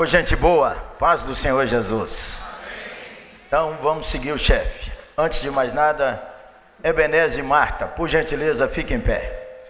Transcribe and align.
Ô 0.00 0.06
gente 0.06 0.36
boa, 0.36 0.76
paz 0.96 1.24
do 1.24 1.34
Senhor 1.34 1.66
Jesus. 1.66 2.40
Então 3.48 3.78
vamos 3.82 4.06
seguir 4.06 4.30
o 4.30 4.38
chefe. 4.38 4.92
Antes 5.16 5.42
de 5.42 5.50
mais 5.50 5.74
nada, 5.74 6.22
Ebenezer 6.84 7.40
e 7.40 7.42
Marta, 7.42 7.88
por 7.88 8.06
gentileza, 8.06 8.68
fiquem 8.68 8.98
em 8.98 9.00
pé. 9.00 9.64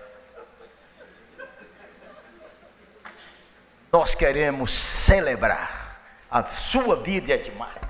Nós 3.90 4.14
queremos 4.14 4.70
celebrar 4.70 5.98
a 6.30 6.44
sua 6.44 6.96
vida 6.96 7.30
e 7.30 7.32
a 7.32 7.42
de 7.42 7.50
Marta. 7.52 7.87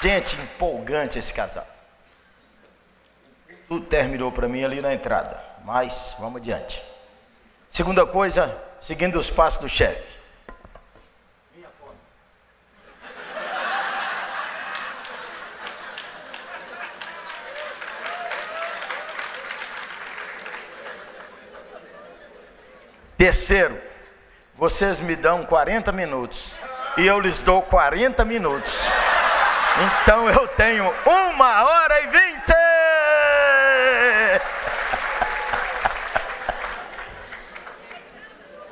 Gente, 0.00 0.34
empolgante 0.34 1.18
esse 1.18 1.32
casal. 1.32 1.66
Tudo 3.68 3.86
terminou 3.86 4.32
para 4.32 4.48
mim 4.48 4.64
ali 4.64 4.80
na 4.80 4.94
entrada, 4.94 5.38
mas 5.64 6.16
vamos 6.18 6.40
adiante. 6.40 6.82
Segunda 7.70 8.06
coisa, 8.06 8.56
seguindo 8.80 9.18
os 9.18 9.30
passos 9.30 9.60
do 9.60 9.68
chefe. 9.68 10.08
Terceiro, 23.18 23.78
vocês 24.54 24.98
me 24.98 25.14
dão 25.14 25.44
40 25.44 25.92
minutos 25.92 26.58
e 26.96 27.06
eu 27.06 27.20
lhes 27.20 27.42
dou 27.42 27.60
40 27.60 28.24
minutos. 28.24 28.72
Então 29.78 30.28
eu 30.28 30.48
tenho 30.48 30.92
uma 31.06 31.64
hora 31.64 32.00
e 32.00 32.06
vinte. 32.08 32.52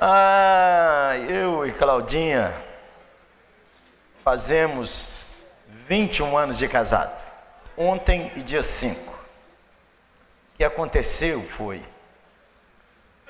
Ah, 0.01 1.11
eu 1.27 1.65
e 1.65 1.71
Claudinha 1.73 2.53
fazemos 4.23 5.17
21 5.87 6.37
anos 6.37 6.57
de 6.57 6.67
casado. 6.67 7.17
Ontem 7.77 8.31
e 8.35 8.41
dia 8.41 8.61
5. 8.61 8.99
O 9.01 10.57
que 10.57 10.63
aconteceu 10.63 11.45
foi 11.57 11.83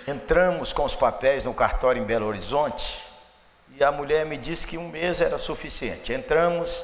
entramos 0.07 0.73
com 0.73 0.83
os 0.85 0.95
papéis 0.95 1.43
no 1.43 1.53
cartório 1.53 2.01
em 2.01 2.05
Belo 2.05 2.25
Horizonte 2.25 2.99
e 3.75 3.83
a 3.83 3.91
mulher 3.91 4.25
me 4.25 4.37
disse 4.37 4.65
que 4.65 4.77
um 4.77 4.89
mês 4.89 5.21
era 5.21 5.37
suficiente. 5.37 6.11
Entramos 6.11 6.83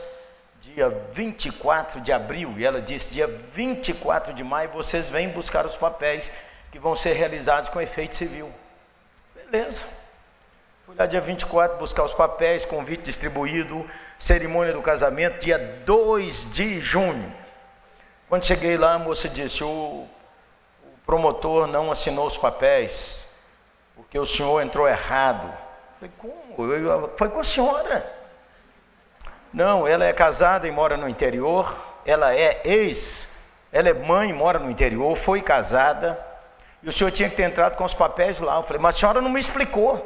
dia 0.74 0.90
24 1.14 2.02
de 2.02 2.12
abril, 2.12 2.56
e 2.58 2.66
ela 2.66 2.82
disse: 2.82 3.14
dia 3.14 3.28
24 3.54 4.34
de 4.34 4.44
maio 4.44 4.70
vocês 4.70 5.08
vêm 5.08 5.30
buscar 5.30 5.66
os 5.66 5.76
papéis 5.76 6.32
que 6.72 6.80
vão 6.80 6.96
ser 6.96 7.14
realizados 7.14 7.70
com 7.70 7.80
efeito 7.80 8.16
civil. 8.16 8.52
Beleza. 9.36 9.86
Fui 10.86 10.96
lá 10.96 11.06
dia 11.06 11.22
24 11.22 11.78
buscar 11.78 12.04
os 12.04 12.14
papéis, 12.14 12.66
convite 12.66 13.04
distribuído, 13.04 13.90
cerimônia 14.20 14.74
do 14.74 14.82
casamento, 14.82 15.40
dia 15.40 15.58
2 15.86 16.52
de 16.52 16.80
junho. 16.80 17.32
Quando 18.28 18.46
cheguei 18.46 18.76
lá, 18.76 18.96
a 18.96 19.00
moça 19.00 19.30
disse: 19.30 19.64
o, 19.64 19.68
o 19.68 20.98
promotor 21.06 21.68
não 21.68 21.92
assinou 21.92 22.26
os 22.26 22.38
papéis, 22.38 23.24
porque 23.96 24.18
o 24.18 24.26
senhor 24.26 24.62
entrou 24.62 24.88
errado. 24.88 25.48
Eu 25.48 26.10
falei, 26.10 26.14
como? 26.18 26.74
Eu, 26.74 27.14
foi 27.18 27.30
com 27.30 27.40
a 27.40 27.44
senhora. 27.44 28.25
Não, 29.56 29.88
ela 29.88 30.04
é 30.04 30.12
casada 30.12 30.68
e 30.68 30.72
mora 30.72 30.98
no 30.98 31.08
interior. 31.08 31.74
Ela 32.06 32.36
é 32.36 32.62
ex, 32.66 33.26
ela 33.72 33.88
é 33.88 33.94
mãe, 33.94 34.34
mora 34.34 34.60
no 34.60 34.70
interior, 34.70 35.16
foi 35.16 35.42
casada. 35.42 36.20
E 36.84 36.90
o 36.90 36.92
senhor 36.92 37.10
tinha 37.10 37.30
que 37.30 37.38
ter 37.38 37.44
entrado 37.44 37.78
com 37.78 37.86
os 37.86 37.94
papéis 37.94 38.38
lá. 38.42 38.58
Eu 38.58 38.64
falei, 38.64 38.82
mas 38.82 38.98
a 38.98 39.00
senhora 39.00 39.22
não 39.22 39.30
me 39.30 39.40
explicou. 39.40 40.06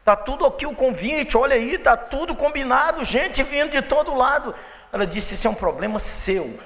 Está 0.00 0.14
tudo 0.14 0.44
aqui 0.44 0.66
o 0.66 0.74
convite, 0.74 1.34
olha 1.34 1.56
aí, 1.56 1.76
está 1.76 1.96
tudo 1.96 2.36
combinado, 2.36 3.02
gente 3.04 3.42
vindo 3.42 3.70
de 3.70 3.80
todo 3.80 4.14
lado. 4.14 4.54
Ela 4.92 5.06
disse: 5.06 5.34
Isso 5.34 5.46
é 5.46 5.50
um 5.50 5.54
problema 5.54 5.98
seu. 5.98 6.60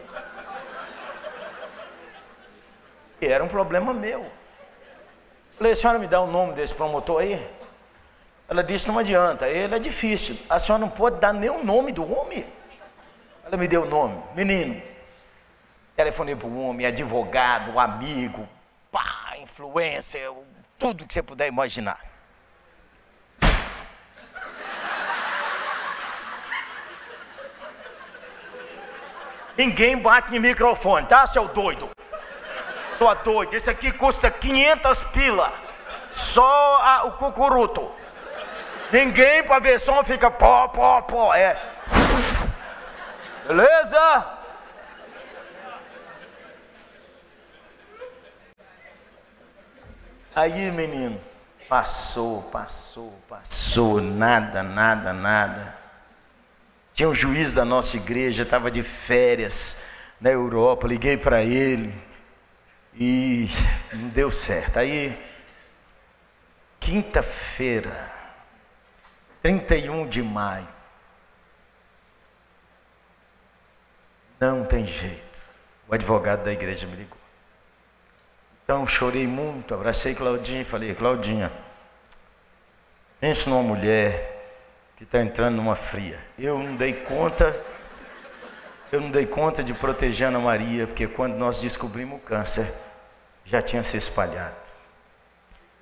E 3.21 3.27
era 3.27 3.44
um 3.44 3.49
problema 3.49 3.94
meu. 3.94 4.22
Eu 4.22 4.31
falei: 5.56 5.75
senhora 5.77 6.00
me 6.00 6.09
dá 6.09 6.21
o 6.21 6.27
nome 6.27 6.55
desse 6.55 6.75
promotor 6.75 7.21
aí? 7.22 7.47
Ela 8.49 8.62
disse: 8.62 8.87
Não 8.87 8.99
adianta, 8.99 9.49
ele 9.49 9.75
é 9.75 9.79
difícil. 9.79 10.39
A 10.49 10.59
senhora 10.59 10.81
não 10.81 10.91
pode 10.91 11.21
dar 11.21 11.33
nem 11.33 11.51
o 11.51 11.65
nome 11.65 11.93
do 11.93 12.11
homem. 12.11 12.47
Ela 13.45 13.57
me 13.57 13.69
deu 13.69 13.83
o 13.83 13.89
nome, 13.89 14.23
menino. 14.34 14.81
Telefonei 15.95 16.37
para 16.37 16.47
o 16.47 16.69
homem, 16.69 16.87
advogado, 16.87 17.79
amigo, 17.79 18.47
pá, 18.93 19.35
influencer, 19.39 20.31
tudo 20.79 21.06
que 21.06 21.15
você 21.15 21.23
puder 21.23 21.49
imaginar. 21.49 21.99
Ninguém 29.56 29.97
bate 29.97 30.37
em 30.37 30.39
microfone, 30.39 31.06
tá, 31.06 31.27
seu 31.27 31.49
doido? 31.49 31.89
Sua 32.99 33.15
doido, 33.15 33.55
esse 33.55 33.71
aqui 33.71 33.91
custa 33.93 34.31
500 34.31 35.03
pila. 35.05 35.53
Só 36.12 36.83
a, 36.83 37.05
o 37.05 37.12
cucuruto. 37.12 37.91
Ninguém 38.93 39.43
para 39.43 39.59
ver 39.59 39.81
som 39.81 40.05
fica 40.05 40.31
pó, 40.31 40.69
pó, 40.69 41.03
pó. 41.03 41.35
É. 41.35 41.57
Beleza? 43.47 44.37
Aí, 50.35 50.71
menino, 50.71 51.19
passou, 51.69 52.43
passou, 52.43 53.13
passou, 53.29 54.01
nada, 54.01 54.63
nada, 54.63 55.13
nada. 55.13 55.75
Tinha 56.95 57.09
um 57.09 57.15
juiz 57.15 57.55
da 57.55 57.65
nossa 57.65 57.97
igreja, 57.97 58.43
estava 58.43 58.71
de 58.71 58.83
férias 58.83 59.75
na 60.21 60.31
Europa, 60.31 60.87
liguei 60.87 61.17
para 61.17 61.43
ele 61.43 61.95
e 62.95 63.49
não 63.93 64.09
deu 64.09 64.31
certo. 64.31 64.79
Aí, 64.79 65.19
quinta-feira, 66.81 68.16
31 69.47 70.09
de 70.09 70.23
maio. 70.25 70.67
Não 74.41 74.65
tem 74.65 74.84
jeito. 74.84 75.23
O 75.89 75.95
advogado 75.95 76.43
da 76.43 76.53
igreja 76.53 76.84
me 76.84 76.97
ligou. 76.97 77.17
Então 78.65 78.85
chorei 78.89 79.25
muito, 79.25 79.73
abracei 79.73 80.17
Claudinha 80.17 80.62
e 80.62 80.65
falei, 80.65 80.93
Claudinha, 80.97 81.53
pense 83.21 83.49
numa 83.49 83.62
mulher 83.62 84.35
que 84.97 85.05
está 85.05 85.21
entrando 85.23 85.55
numa 85.55 85.77
fria. 85.77 86.19
Eu 86.37 86.59
não 86.59 86.75
dei 86.75 86.93
conta, 86.93 87.55
eu 88.91 89.01
não 89.01 89.12
dei 89.12 89.27
conta 89.27 89.62
de 89.62 89.73
proteger 89.73 90.27
Ana 90.27 90.41
Maria, 90.41 90.89
porque 90.89 91.06
quando 91.06 91.37
nós 91.37 91.61
descobrimos 91.61 92.19
o 92.19 92.25
câncer, 92.25 92.75
já 93.45 93.62
tinha 93.62 93.85
se 93.85 93.97
espalhado. 93.97 94.66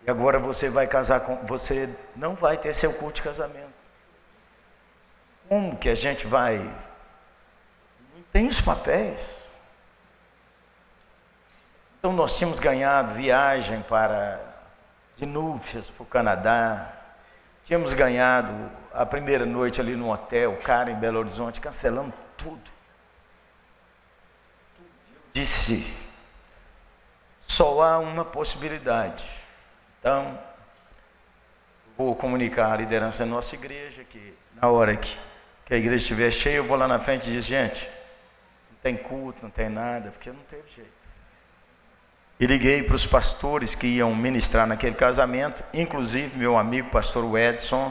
E 0.06 0.10
agora 0.10 0.38
você 0.38 0.68
vai 0.68 0.86
casar 0.86 1.20
com. 1.20 1.36
Você 1.46 1.88
não 2.14 2.34
vai 2.34 2.58
ter 2.58 2.74
seu 2.74 2.92
culto 2.92 3.16
de 3.16 3.22
casamento. 3.22 3.72
Como 5.48 5.76
que 5.76 5.88
a 5.88 5.94
gente 5.94 6.26
vai. 6.26 6.58
Não 6.58 8.22
tem 8.32 8.46
os 8.48 8.60
papéis. 8.60 9.20
Então 11.98 12.12
nós 12.12 12.36
tínhamos 12.36 12.60
ganhado 12.60 13.14
viagem 13.14 13.80
para 13.82 14.38
de 15.16 15.24
núpcias 15.24 15.88
para 15.88 16.02
o 16.02 16.06
Canadá. 16.06 16.92
Tínhamos 17.64 17.94
ganhado 17.94 18.70
a 18.92 19.06
primeira 19.06 19.46
noite 19.46 19.80
ali 19.80 19.96
no 19.96 20.12
hotel, 20.12 20.58
cara 20.58 20.90
em 20.90 20.96
Belo 20.96 21.18
Horizonte, 21.18 21.62
cancelamos 21.62 22.14
tudo. 22.36 22.70
Disse, 25.32 25.96
só 27.46 27.82
há 27.82 27.98
uma 27.98 28.24
possibilidade 28.24 29.24
então, 30.04 30.38
vou 31.96 32.14
comunicar 32.14 32.70
à 32.70 32.76
liderança 32.76 33.20
da 33.20 33.24
nossa 33.24 33.54
igreja 33.54 34.04
que 34.04 34.34
na 34.60 34.68
hora 34.68 34.94
que, 34.94 35.18
que 35.64 35.72
a 35.72 35.78
igreja 35.78 36.02
estiver 36.02 36.30
cheia, 36.30 36.56
eu 36.56 36.64
vou 36.64 36.76
lá 36.76 36.86
na 36.86 36.98
frente 36.98 37.22
e 37.22 37.32
dizer, 37.32 37.40
gente, 37.40 37.88
não 38.70 38.76
tem 38.82 38.98
culto, 38.98 39.38
não 39.42 39.48
tem 39.48 39.70
nada, 39.70 40.10
porque 40.10 40.28
não 40.28 40.42
teve 40.50 40.68
jeito. 40.76 40.92
E 42.38 42.46
liguei 42.46 42.82
para 42.82 42.96
os 42.96 43.06
pastores 43.06 43.74
que 43.74 43.86
iam 43.86 44.14
ministrar 44.14 44.66
naquele 44.66 44.94
casamento, 44.94 45.64
inclusive 45.72 46.36
meu 46.36 46.58
amigo 46.58 46.90
pastor 46.90 47.38
Edson, 47.38 47.90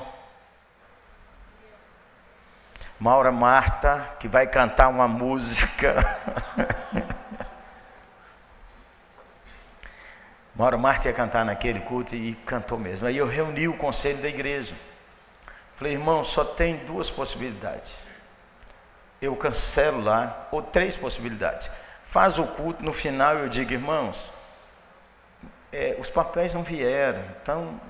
Maura 3.00 3.32
Marta, 3.32 4.18
que 4.20 4.28
vai 4.28 4.46
cantar 4.46 4.88
uma 4.90 5.08
música. 5.10 5.96
Mauro 10.56 10.78
Marta 10.78 11.08
ia 11.08 11.14
cantar 11.14 11.44
naquele 11.44 11.80
culto 11.82 12.16
e 12.16 12.36
cantou 12.46 12.78
mesmo. 12.78 13.08
Aí 13.08 13.18
eu 13.18 13.28
reuni 13.28 13.68
o 13.68 13.78
conselho 13.78 14.22
da 14.22 14.28
igreja. 14.28 14.76
Falei, 15.76 15.94
irmão, 15.94 16.24
só 16.24 16.46
tem 16.46 16.86
duas 16.86 17.10
possibilidades. 17.10 17.92
Eu 19.22 19.36
cancelo 19.36 20.02
lá, 20.02 20.48
ou 20.52 20.62
três 20.62 20.96
possibilidades. 20.96 21.70
Faz 22.06 22.38
o 22.38 22.46
culto, 22.46 22.84
no 22.84 22.94
final 22.94 23.38
eu 23.38 23.50
digo, 23.50 23.74
irmãos, 23.74 24.32
é, 25.72 25.98
os 26.00 26.10
papéis 26.10 26.54
não 26.54 26.62
vieram, 26.62 27.24
então, 27.42 27.82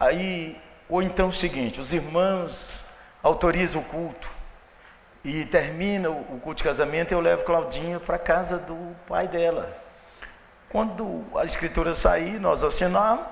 aí, 0.00 0.58
ou 0.88 1.02
então 1.02 1.28
o 1.28 1.32
seguinte, 1.32 1.78
os 1.78 1.92
irmãos 1.92 2.82
autorizam 3.22 3.82
o 3.82 3.84
culto, 3.84 4.30
e 5.22 5.44
termina 5.44 6.08
o 6.08 6.40
culto 6.40 6.58
de 6.58 6.64
casamento, 6.64 7.12
eu 7.12 7.20
levo 7.20 7.44
Claudinha 7.44 7.98
para 7.98 8.16
casa 8.18 8.56
do 8.58 8.96
pai 9.06 9.28
dela. 9.28 9.85
Quando 10.70 11.24
a 11.36 11.44
escritura 11.44 11.94
sair, 11.94 12.40
nós 12.40 12.64
assinamos, 12.64 13.24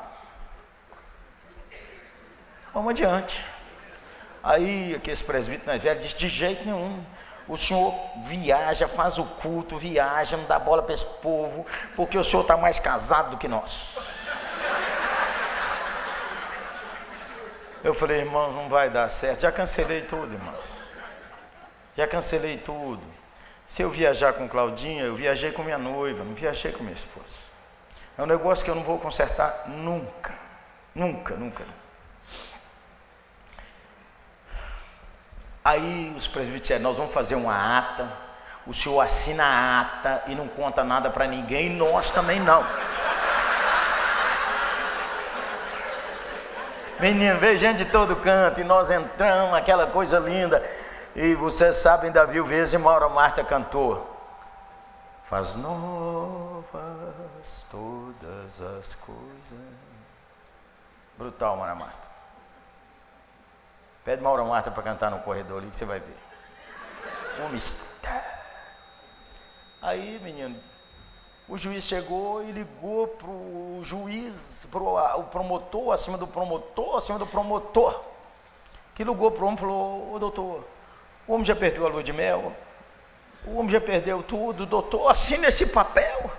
vamos 2.72 2.90
adiante. 2.90 3.44
Aí 4.42 4.94
aqueles 4.94 5.22
presbíteros 5.22 5.66
mais 5.66 5.82
velhos 5.82 6.04
dizem, 6.04 6.18
de 6.18 6.28
jeito 6.28 6.64
nenhum, 6.64 7.04
o 7.48 7.56
senhor 7.56 7.94
viaja, 8.26 8.88
faz 8.88 9.18
o 9.18 9.24
culto, 9.24 9.78
viaja, 9.78 10.36
não 10.36 10.44
dá 10.44 10.58
bola 10.58 10.82
para 10.82 10.94
esse 10.94 11.04
povo, 11.20 11.66
porque 11.96 12.16
o 12.16 12.24
senhor 12.24 12.42
está 12.42 12.56
mais 12.56 12.78
casado 12.78 13.30
do 13.30 13.36
que 13.38 13.48
nós. 13.48 13.94
Eu 17.82 17.92
falei, 17.92 18.20
irmão, 18.20 18.50
não 18.50 18.68
vai 18.70 18.88
dar 18.88 19.10
certo. 19.10 19.42
Já 19.42 19.52
cancelei 19.52 20.02
tudo, 20.02 20.32
irmãos. 20.32 20.64
Já 21.94 22.08
cancelei 22.08 22.56
tudo. 22.58 23.02
Se 23.68 23.82
eu 23.82 23.90
viajar 23.90 24.34
com 24.34 24.48
Claudinha, 24.48 25.02
eu 25.04 25.16
viajei 25.16 25.52
com 25.52 25.62
minha 25.62 25.78
noiva, 25.78 26.22
não 26.22 26.34
viajei 26.34 26.72
com 26.72 26.82
minha 26.82 26.94
esposa. 26.94 27.34
É 28.16 28.22
um 28.22 28.26
negócio 28.26 28.64
que 28.64 28.70
eu 28.70 28.74
não 28.74 28.84
vou 28.84 28.98
consertar 28.98 29.64
nunca. 29.66 30.32
Nunca, 30.94 31.34
nunca. 31.34 31.64
Aí 35.64 36.12
os 36.16 36.28
presbíteros 36.28 36.82
nós 36.82 36.96
vamos 36.96 37.12
fazer 37.12 37.34
uma 37.34 37.78
ata, 37.78 38.06
o 38.66 38.74
senhor 38.74 39.00
assina 39.00 39.44
a 39.44 39.80
ata 39.80 40.22
e 40.26 40.34
não 40.34 40.46
conta 40.46 40.84
nada 40.84 41.10
para 41.10 41.26
ninguém, 41.26 41.66
e 41.66 41.70
nós 41.70 42.12
também 42.12 42.38
não. 42.38 42.64
Menino, 47.00 47.38
veio 47.38 47.58
gente 47.58 47.78
de 47.78 47.86
todo 47.86 48.14
canto 48.16 48.60
e 48.60 48.64
nós 48.64 48.90
entramos, 48.90 49.54
aquela 49.54 49.86
coisa 49.88 50.18
linda. 50.18 50.62
E 51.16 51.32
vocês 51.36 51.76
sabem, 51.76 52.10
Davi 52.10 52.40
vezes 52.40 52.74
e 52.74 52.78
Maura 52.78 53.08
Marta 53.08 53.44
cantou. 53.44 54.04
Faz 55.26 55.54
novas 55.54 56.74
todas 57.70 58.60
as 58.60 58.94
coisas. 58.96 59.74
Brutal, 61.16 61.56
Maura 61.56 61.76
Marta. 61.76 62.04
Pede 64.04 64.22
Maura 64.22 64.42
Marta 64.44 64.72
para 64.72 64.82
cantar 64.82 65.10
no 65.12 65.20
corredor 65.20 65.58
ali 65.62 65.70
que 65.70 65.76
você 65.76 65.84
vai 65.84 66.00
ver. 66.00 66.18
Um 67.44 67.48
mistério. 67.50 68.34
Aí, 69.80 70.18
menino, 70.18 70.58
o 71.48 71.56
juiz 71.56 71.84
chegou 71.84 72.42
e 72.42 72.50
ligou 72.50 73.06
para 73.06 73.28
o 73.28 73.80
juiz, 73.84 74.66
para 74.68 74.82
o 75.16 75.24
promotor, 75.24 75.92
acima 75.92 76.18
do 76.18 76.26
promotor, 76.26 76.96
acima 76.96 77.20
do 77.20 77.26
promotor. 77.26 78.02
Que 78.96 79.04
ligou 79.04 79.30
para 79.30 79.44
o 79.44 79.46
homem 79.46 79.56
e 79.56 79.60
falou, 79.60 80.14
ô 80.14 80.18
doutor, 80.18 80.73
o 81.26 81.32
homem 81.34 81.44
já 81.44 81.56
perdeu 81.56 81.86
a 81.86 81.88
lua 81.88 82.02
de 82.02 82.12
mel, 82.12 82.52
o 83.46 83.58
homem 83.58 83.70
já 83.70 83.80
perdeu 83.80 84.22
tudo, 84.22 84.66
doutor, 84.66 85.10
assina 85.10 85.48
esse 85.48 85.66
papel. 85.66 86.30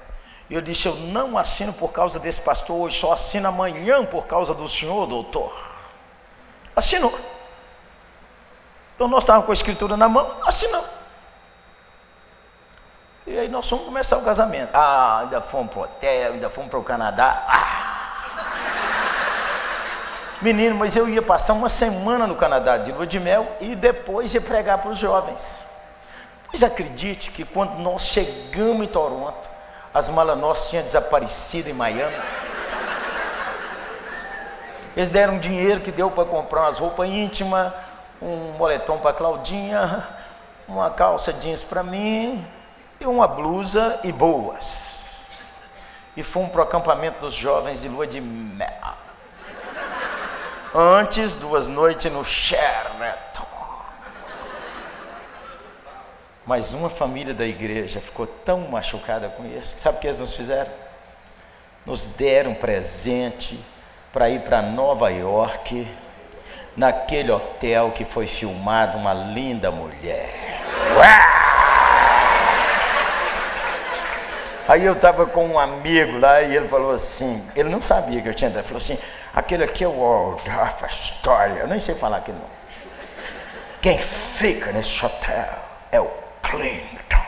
Eu 0.49 0.61
disse, 0.61 0.87
eu 0.87 0.95
não 0.95 1.37
assino 1.37 1.73
por 1.73 1.91
causa 1.91 2.19
desse 2.19 2.39
pastor 2.39 2.77
hoje, 2.77 2.99
só 2.99 3.13
assino 3.13 3.47
amanhã 3.47 4.05
por 4.05 4.27
causa 4.27 4.53
do 4.53 4.67
senhor, 4.67 5.07
doutor. 5.07 5.51
Assinou. 6.75 7.17
Então 8.95 9.07
nós 9.07 9.23
estávamos 9.23 9.47
com 9.47 9.51
a 9.51 9.53
escritura 9.53 9.97
na 9.97 10.07
mão, 10.07 10.37
assinamos. 10.43 10.87
E 13.27 13.39
aí 13.39 13.49
nós 13.49 13.67
fomos 13.67 13.85
começar 13.85 14.17
o 14.17 14.23
casamento. 14.23 14.69
Ah, 14.73 15.21
ainda 15.21 15.41
fomos 15.41 15.73
para 15.73 15.79
o 15.79 15.83
hotel, 15.83 16.33
ainda 16.33 16.49
fomos 16.49 16.69
para 16.69 16.79
o 16.79 16.83
Canadá. 16.83 17.43
Ah! 17.47 17.84
Menino, 20.45 20.75
mas 20.75 20.95
eu 20.95 21.09
ia 21.09 21.23
passar 21.23 21.53
uma 21.53 21.69
semana 21.69 22.27
no 22.27 22.35
Canadá 22.35 22.77
de 22.77 22.91
lua 22.91 23.07
de 23.07 23.19
mel 23.19 23.47
e 23.59 23.75
depois 23.75 24.31
ia 24.31 24.39
pregar 24.39 24.77
para 24.77 24.91
os 24.91 24.99
jovens. 24.99 25.41
Pois 26.51 26.61
acredite 26.61 27.31
que 27.31 27.43
quando 27.43 27.79
nós 27.79 28.03
chegamos 28.03 28.85
em 28.85 28.87
Toronto, 28.87 29.49
as 29.91 30.07
malas 30.07 30.37
nossas 30.37 30.69
tinham 30.69 30.83
desaparecido 30.83 31.67
em 31.67 31.73
Miami. 31.73 32.15
Eles 34.95 35.09
deram 35.09 35.39
dinheiro 35.39 35.81
que 35.81 35.91
deu 35.91 36.11
para 36.11 36.25
comprar 36.25 36.61
umas 36.61 36.77
roupas 36.77 37.09
íntimas, 37.09 37.73
um 38.21 38.51
moletom 38.51 38.99
para 38.99 39.13
Claudinha, 39.13 40.07
uma 40.67 40.91
calça 40.91 41.33
jeans 41.33 41.63
para 41.63 41.81
mim 41.81 42.45
e 42.99 43.05
uma 43.07 43.27
blusa 43.27 43.99
e 44.03 44.11
boas. 44.11 45.01
E 46.15 46.21
fomos 46.21 46.51
para 46.51 46.59
o 46.59 46.63
acampamento 46.65 47.21
dos 47.21 47.33
jovens 47.33 47.81
de 47.81 47.89
lua 47.89 48.05
de 48.05 48.21
mel. 48.21 49.04
Antes, 50.77 51.33
duas 51.35 51.69
noites 51.69 52.11
no 52.11 52.25
Sheraton. 52.25 53.45
Mas 56.45 56.73
uma 56.73 56.89
família 56.89 57.33
da 57.33 57.45
igreja 57.45 58.01
ficou 58.01 58.27
tão 58.27 58.67
machucada 58.67 59.29
com 59.29 59.45
isso. 59.45 59.73
Sabe 59.79 59.97
o 59.97 60.01
que 60.01 60.07
eles 60.07 60.19
nos 60.19 60.35
fizeram? 60.35 60.69
Nos 61.85 62.05
deram 62.07 62.51
um 62.51 62.55
presente 62.55 63.57
para 64.11 64.29
ir 64.29 64.41
para 64.41 64.61
Nova 64.61 65.09
York 65.09 65.87
naquele 66.75 67.31
hotel 67.31 67.91
que 67.91 68.03
foi 68.03 68.27
filmado 68.27 68.97
uma 68.97 69.13
linda 69.13 69.71
mulher. 69.71 70.29
Aí 74.67 74.83
eu 74.83 74.93
estava 74.93 75.27
com 75.27 75.47
um 75.47 75.59
amigo 75.59 76.17
lá 76.17 76.41
e 76.41 76.55
ele 76.55 76.67
falou 76.67 76.91
assim, 76.91 77.45
ele 77.55 77.69
não 77.69 77.81
sabia 77.81 78.21
que 78.21 78.29
eu 78.29 78.33
tinha, 78.33 78.49
ele 78.49 78.63
falou 78.63 78.77
assim, 78.77 78.97
aquele 79.33 79.63
aqui 79.63 79.83
é 79.83 79.87
o 79.87 79.91
Waldorf 79.91 80.83
Astoria, 80.83 81.61
eu 81.61 81.67
nem 81.67 81.79
sei 81.79 81.93
falar 81.95 82.17
aqui 82.17 82.31
não. 82.31 82.55
Quem 83.81 83.99
fica 83.99 84.71
nesse 84.71 85.05
hotel 85.05 85.47
é 85.91 86.01
o 86.01 86.09
Clinton. 86.41 87.25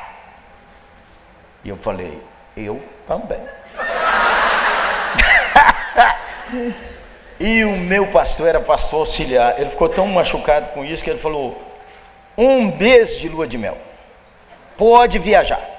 E 1.63 1.69
eu 1.69 1.77
falei, 1.77 2.19
eu 2.55 2.81
também. 3.05 3.41
E 7.39 7.63
o 7.63 7.77
meu 7.77 8.07
pastor 8.07 8.47
era 8.47 8.59
pastor 8.59 9.01
auxiliar. 9.01 9.59
Ele 9.59 9.69
ficou 9.69 9.89
tão 9.89 10.07
machucado 10.07 10.69
com 10.69 10.83
isso 10.83 11.03
que 11.03 11.09
ele 11.09 11.19
falou: 11.19 11.61
um 12.37 12.75
mês 12.75 13.17
de 13.17 13.29
lua 13.29 13.47
de 13.47 13.57
mel. 13.57 13.77
Pode 14.75 15.19
viajar. 15.19 15.76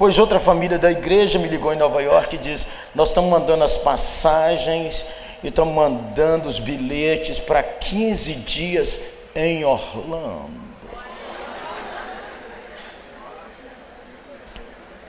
Pois 0.00 0.18
outra 0.18 0.40
família 0.40 0.78
da 0.78 0.90
igreja 0.90 1.38
me 1.38 1.46
ligou 1.46 1.74
em 1.74 1.76
Nova 1.76 2.02
York 2.02 2.34
e 2.34 2.38
disse: 2.38 2.66
Nós 2.94 3.10
estamos 3.10 3.28
mandando 3.28 3.64
as 3.64 3.76
passagens 3.76 5.04
e 5.42 5.48
estamos 5.48 5.74
mandando 5.74 6.48
os 6.48 6.58
bilhetes 6.58 7.38
para 7.38 7.62
15 7.62 8.32
dias 8.36 8.98
em 9.34 9.62
Orlando. 9.62 10.58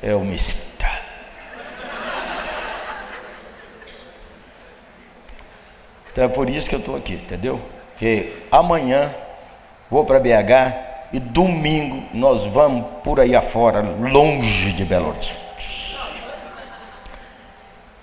É 0.04 0.14
o 0.14 0.20
mistério. 0.20 0.70
Então 6.12 6.26
é 6.26 6.28
por 6.28 6.50
isso 6.50 6.68
que 6.68 6.76
eu 6.76 6.80
estou 6.80 6.98
aqui, 6.98 7.14
entendeu? 7.14 7.62
Porque 7.94 8.34
amanhã 8.52 9.16
vou 9.90 10.04
para 10.04 10.20
BH 10.20 10.91
e 11.14 11.20
domingo 11.20 12.04
nós 12.14 12.44
vamos 12.48 12.86
por 13.04 13.20
aí 13.20 13.36
afora, 13.36 13.82
longe 13.82 14.74
de 14.74 14.86
Belo 14.86 15.10
Horizonte. 15.10 15.42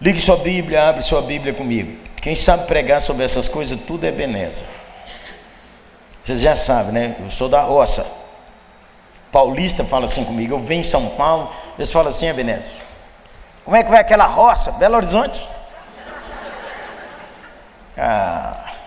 Ligue 0.00 0.20
sua 0.20 0.36
Bíblia, 0.36 0.88
abre 0.88 1.02
sua 1.02 1.22
Bíblia 1.22 1.54
comigo. 1.54 1.98
Quem 2.16 2.34
sabe 2.34 2.66
pregar 2.66 3.00
sobre 3.00 3.24
essas 3.24 3.48
coisas, 3.48 3.78
tudo 3.86 4.04
é 4.04 4.12
Beneza. 4.12 4.64
Vocês 6.24 6.40
já 6.40 6.54
sabem, 6.54 6.92
né? 6.92 7.16
Eu 7.20 7.30
sou 7.30 7.48
da 7.48 7.62
roça. 7.62 8.06
Paulista 9.32 9.84
fala 9.84 10.04
assim 10.04 10.24
comigo. 10.24 10.54
Eu 10.54 10.60
venho 10.60 10.80
em 10.80 10.84
São 10.84 11.08
Paulo, 11.10 11.50
eles 11.76 11.90
falam 11.90 12.10
assim, 12.10 12.26
Ebenezer. 12.26 12.76
Como 13.64 13.76
é 13.76 13.82
que 13.82 13.90
vai 13.90 14.00
aquela 14.00 14.26
roça? 14.26 14.70
Belo 14.72 14.96
Horizonte? 14.96 15.46
Ah. 17.96 18.77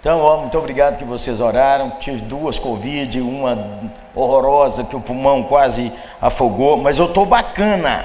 Então, 0.00 0.20
ó, 0.20 0.36
muito 0.36 0.56
obrigado 0.56 0.96
que 0.96 1.04
vocês 1.04 1.40
oraram. 1.40 1.90
Tive 1.98 2.22
duas 2.22 2.56
Covid, 2.58 3.20
uma 3.20 3.80
horrorosa 4.14 4.84
que 4.84 4.94
o 4.94 5.00
pulmão 5.00 5.42
quase 5.42 5.92
afogou, 6.20 6.76
mas 6.76 6.98
eu 6.98 7.06
estou 7.06 7.26
bacana. 7.26 8.04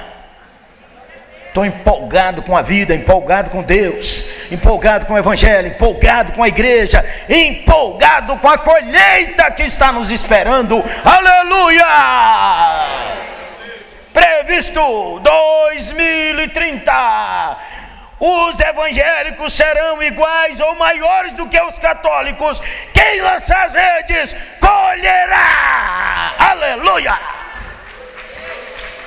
Estou 1.46 1.64
empolgado 1.64 2.42
com 2.42 2.56
a 2.56 2.62
vida, 2.62 2.96
empolgado 2.96 3.50
com 3.50 3.62
Deus, 3.62 4.24
empolgado 4.50 5.06
com 5.06 5.14
o 5.14 5.18
Evangelho, 5.18 5.68
empolgado 5.68 6.32
com 6.32 6.42
a 6.42 6.48
igreja, 6.48 7.04
empolgado 7.28 8.36
com 8.38 8.48
a 8.48 8.58
colheita 8.58 9.48
que 9.52 9.62
está 9.62 9.92
nos 9.92 10.10
esperando. 10.10 10.82
Aleluia! 11.04 11.86
Previsto 14.12 15.20
2030 15.20 17.83
os 18.26 18.58
evangélicos 18.58 19.52
serão 19.52 20.02
iguais 20.02 20.58
ou 20.58 20.74
maiores 20.76 21.34
do 21.34 21.46
que 21.46 21.60
os 21.60 21.78
católicos. 21.78 22.58
Quem 22.94 23.20
lançar 23.20 23.66
as 23.66 23.74
redes 23.74 24.34
colherá. 24.60 26.34
Aleluia! 26.38 27.18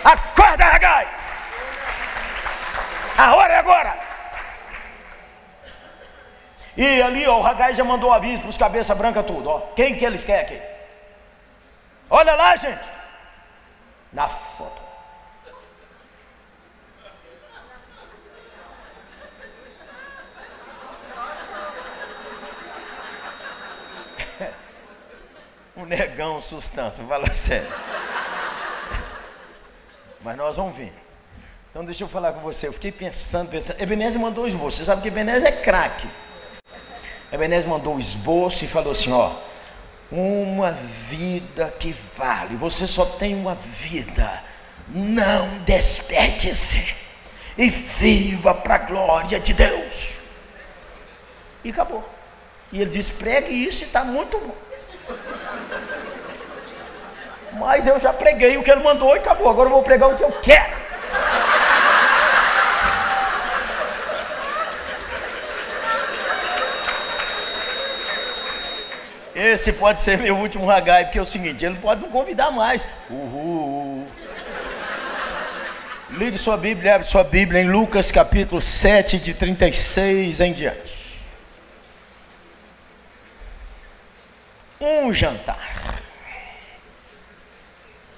Acorda, 0.04 0.66
Ragai! 0.66 1.08
A 3.18 3.36
hora 3.36 3.54
é 3.54 3.58
agora! 3.58 3.98
E 6.78 7.02
ali, 7.02 7.28
ó, 7.28 7.40
o 7.40 7.42
Ragai 7.42 7.74
já 7.74 7.84
mandou 7.84 8.14
aviso 8.14 8.44
para 8.44 8.50
os 8.50 8.58
cabeça 8.58 8.94
branca 8.94 9.24
tudo, 9.24 9.50
ó. 9.50 9.60
Quem 9.76 9.98
que 9.98 10.06
eles 10.06 10.24
querem 10.24 10.44
aqui? 10.44 10.62
Olha 12.08 12.36
lá, 12.36 12.56
gente. 12.56 12.86
Na 14.14 14.30
foto. 14.30 14.87
Um 25.78 25.86
negão 25.86 26.42
sustância, 26.42 27.04
fala 27.06 27.34
sério. 27.36 27.72
Mas 30.22 30.36
nós 30.36 30.58
vamos 30.58 30.76
ver. 30.76 30.92
Então 31.70 31.86
deixa 31.86 32.04
eu 32.04 32.08
falar 32.10 32.34
com 32.34 32.40
você. 32.42 32.68
Eu 32.68 32.74
fiquei 32.74 32.92
pensando, 32.92 33.50
pensando. 33.50 33.80
Ebenezer 33.80 34.20
mandou 34.20 34.46
o 34.46 34.48
esboço. 34.48 34.78
Você 34.78 34.86
sabe 34.86 35.04
que 35.04 35.08
Ebenezer 35.08 35.48
é 35.48 35.52
craque. 35.52 36.10
Ebenezer 37.32 37.70
mandou 37.70 37.96
o 37.96 38.00
esboço 38.00 38.66
e 38.66 38.68
falou 38.68 38.94
assim: 38.94 39.12
ó, 39.12 39.36
uma 40.12 40.72
vida 40.72 41.72
que 41.80 41.96
vale, 42.18 42.56
você 42.56 42.88
só 42.88 43.06
tem 43.06 43.36
uma 43.36 43.56
vida, 43.56 44.42
não 44.88 45.60
desperdice 45.60 46.96
e 47.56 47.70
viva 47.70 48.56
para 48.56 48.76
a 48.76 48.80
glória 48.80 49.40
de 49.40 49.54
Deus. 49.54 50.18
E 51.64 51.70
acabou. 51.70 52.04
E 52.72 52.82
ele 52.82 52.90
disse: 52.90 53.12
pregue 53.14 53.54
isso 53.54 53.84
e 53.84 53.86
está 53.86 54.04
muito 54.04 54.40
bom. 54.40 54.67
Mas 57.54 57.88
eu 57.88 58.00
já 58.00 58.14
preguei 58.14 58.58
o 58.58 58.64
que 58.64 58.72
ele 58.72 58.84
mandou 58.84 59.16
e 59.16 59.20
acabou. 59.20 59.50
Agora 59.50 59.68
eu 59.68 59.74
vou 59.74 59.84
pregar 59.84 60.10
o 60.10 60.16
que 60.16 60.24
eu 60.24 60.32
quero. 60.42 60.78
Esse 69.36 69.72
pode 69.72 70.02
ser 70.02 70.18
meu 70.18 70.36
último 70.36 70.66
ragai, 70.66 71.06
porque 71.06 71.20
é 71.20 71.22
o 71.22 71.26
seguinte, 71.26 71.64
ele 71.64 71.76
pode 71.76 72.02
não 72.02 72.10
convidar 72.10 72.50
mais. 72.50 72.82
Uhul. 73.08 74.08
Ligue 76.10 76.40
sua 76.40 76.58
Bíblia, 76.58 76.96
abre 76.96 77.08
sua 77.08 77.24
Bíblia 77.24 77.62
em 77.62 77.70
Lucas 77.70 78.12
capítulo 78.12 78.60
7, 78.60 79.20
de 79.20 79.36
36 79.36 80.42
em 80.42 80.54
diante. 80.54 81.07
Um 85.08 85.14
jantar. 85.14 86.02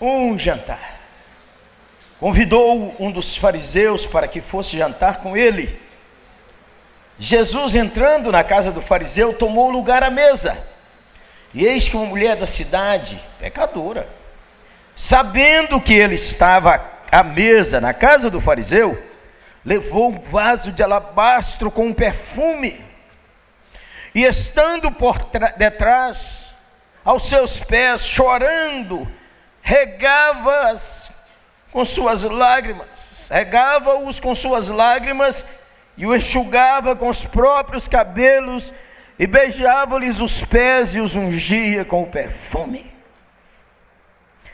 Um 0.01 0.39
jantar. 0.39 0.97
Convidou 2.19 2.95
um 2.99 3.11
dos 3.11 3.37
fariseus 3.37 4.07
para 4.07 4.27
que 4.27 4.41
fosse 4.41 4.75
jantar 4.75 5.19
com 5.19 5.37
ele. 5.37 5.79
Jesus, 7.19 7.75
entrando 7.75 8.31
na 8.31 8.43
casa 8.43 8.71
do 8.71 8.81
fariseu, 8.81 9.33
tomou 9.33 9.69
lugar 9.69 10.01
à 10.01 10.09
mesa. 10.09 10.57
E 11.53 11.63
eis 11.63 11.87
que 11.87 11.95
uma 11.95 12.07
mulher 12.07 12.37
da 12.37 12.47
cidade, 12.47 13.21
pecadora, 13.37 14.09
sabendo 14.95 15.79
que 15.79 15.93
ele 15.93 16.15
estava 16.15 16.83
à 17.11 17.21
mesa 17.21 17.79
na 17.79 17.93
casa 17.93 18.31
do 18.31 18.41
fariseu, 18.41 18.99
levou 19.63 20.09
um 20.09 20.19
vaso 20.19 20.71
de 20.71 20.81
alabastro 20.81 21.69
com 21.69 21.85
um 21.85 21.93
perfume, 21.93 22.83
e 24.15 24.23
estando 24.23 24.91
por 24.91 25.19
detrás, 25.55 26.48
aos 27.09 27.23
seus 27.23 27.59
pés, 27.59 28.05
chorando, 28.05 29.07
regava-as 29.63 31.11
com 31.71 31.83
suas 31.83 32.21
lágrimas, 32.21 32.87
regava-os 33.31 34.19
com 34.19 34.35
suas 34.35 34.67
lágrimas 34.67 35.43
e 35.97 36.05
o 36.05 36.15
enxugava 36.15 36.95
com 36.95 37.09
os 37.09 37.25
próprios 37.25 37.87
cabelos 37.87 38.71
e 39.17 39.25
beijava-lhes 39.25 40.19
os 40.19 40.45
pés 40.45 40.93
e 40.93 40.99
os 40.99 41.15
ungia 41.15 41.83
com 41.83 42.03
o 42.03 42.11
perfume. 42.11 42.93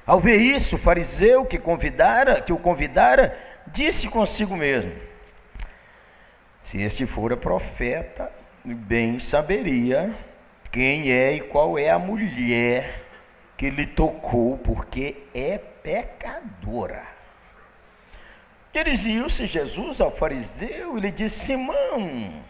Ao 0.08 0.22
ver 0.22 0.40
isso, 0.40 0.78
o 0.78 0.80
fariseu 0.80 1.44
que 1.44 1.58
convidara, 1.58 2.40
que 2.40 2.54
o 2.54 2.58
convidara, 2.58 3.38
disse 3.68 4.08
consigo 4.08 4.56
mesmo: 4.56 4.94
Se 6.64 6.82
este 6.82 7.06
fora 7.06 7.36
profeta, 7.36 8.32
bem 8.64 9.20
saberia 9.20 10.16
quem 10.76 11.10
é 11.10 11.32
e 11.32 11.40
qual 11.40 11.80
é 11.80 11.90
a 11.90 11.98
mulher 11.98 13.02
que 13.56 13.70
lhe 13.70 13.88
tocou, 13.88 14.58
porque 14.58 15.16
é 15.34 15.58
pecadora. 15.58 17.02
Dirigiu-se 18.74 19.46
Jesus 19.46 20.02
ao 20.02 20.12
fariseu 20.12 20.98
e 20.98 21.00
lhe 21.00 21.12
disse: 21.12 21.46
Simão, 21.46 22.44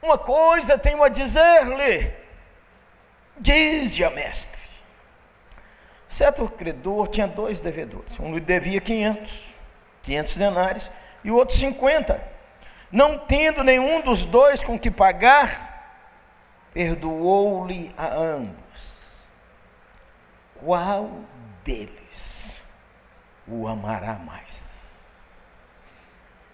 uma 0.00 0.16
coisa 0.16 0.78
tenho 0.78 1.04
a 1.04 1.10
dizer-lhe. 1.10 2.10
Dize 3.36 4.08
mestre. 4.08 4.62
Certo 6.08 6.48
credor 6.48 7.08
tinha 7.08 7.28
dois 7.28 7.60
devedores. 7.60 8.18
Um 8.18 8.34
lhe 8.34 8.40
devia 8.40 8.80
500, 8.80 9.30
500 10.02 10.34
denários, 10.34 10.90
e 11.22 11.30
o 11.30 11.36
outro 11.36 11.54
50. 11.58 12.38
Não 12.90 13.18
tendo 13.18 13.62
nenhum 13.62 14.00
dos 14.00 14.24
dois 14.24 14.64
com 14.64 14.78
que 14.78 14.90
pagar, 14.90 15.67
perdoou-lhe 16.78 17.92
a 17.98 18.06
ambos. 18.14 18.54
Qual 20.64 21.10
deles 21.64 22.62
o 23.48 23.66
amará 23.66 24.14
mais? 24.14 24.70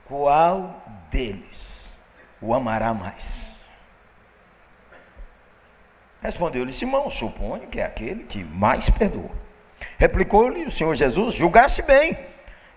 Qual 0.06 0.82
deles 1.10 1.92
o 2.40 2.54
amará 2.54 2.94
mais. 2.94 3.22
Respondeu-lhe 6.22 6.72
Simão, 6.72 7.10
suponho 7.10 7.68
que 7.68 7.78
é 7.78 7.84
aquele 7.84 8.24
que 8.24 8.42
mais 8.42 8.88
perdoa. 8.88 9.30
Replicou-lhe 9.98 10.64
o 10.64 10.72
Senhor 10.72 10.94
Jesus, 10.94 11.34
julgaste 11.34 11.82
bem. 11.82 12.16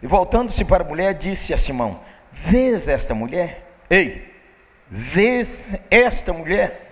E 0.02 0.08
voltando-se 0.08 0.66
para 0.66 0.84
a 0.84 0.88
mulher, 0.88 1.14
disse 1.14 1.54
a 1.54 1.58
Simão: 1.58 2.02
Vês 2.34 2.90
esta 2.90 3.16
mulher? 3.16 3.66
Ei, 3.90 4.34
vês 4.90 5.66
esta 5.90 6.34
mulher? 6.34 6.87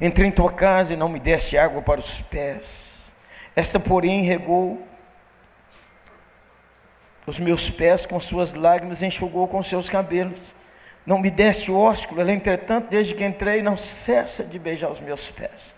Entrei 0.00 0.28
em 0.28 0.32
tua 0.32 0.52
casa 0.52 0.92
e 0.92 0.96
não 0.96 1.08
me 1.08 1.18
deste 1.18 1.56
água 1.58 1.82
para 1.82 2.00
os 2.00 2.20
pés. 2.22 2.62
Esta, 3.56 3.80
porém, 3.80 4.22
regou 4.22 4.86
os 7.26 7.38
meus 7.38 7.68
pés 7.70 8.06
com 8.06 8.20
suas 8.20 8.54
lágrimas, 8.54 9.02
enxugou 9.02 9.48
com 9.48 9.62
seus 9.62 9.90
cabelos 9.90 10.54
não 11.08 11.18
me 11.18 11.30
deste 11.30 11.72
ósculo, 11.72 12.20
ela, 12.20 12.30
entretanto, 12.30 12.90
desde 12.90 13.14
que 13.14 13.24
entrei, 13.24 13.62
não 13.62 13.78
cessa 13.78 14.44
de 14.44 14.58
beijar 14.58 14.90
os 14.90 15.00
meus 15.00 15.30
pés. 15.30 15.74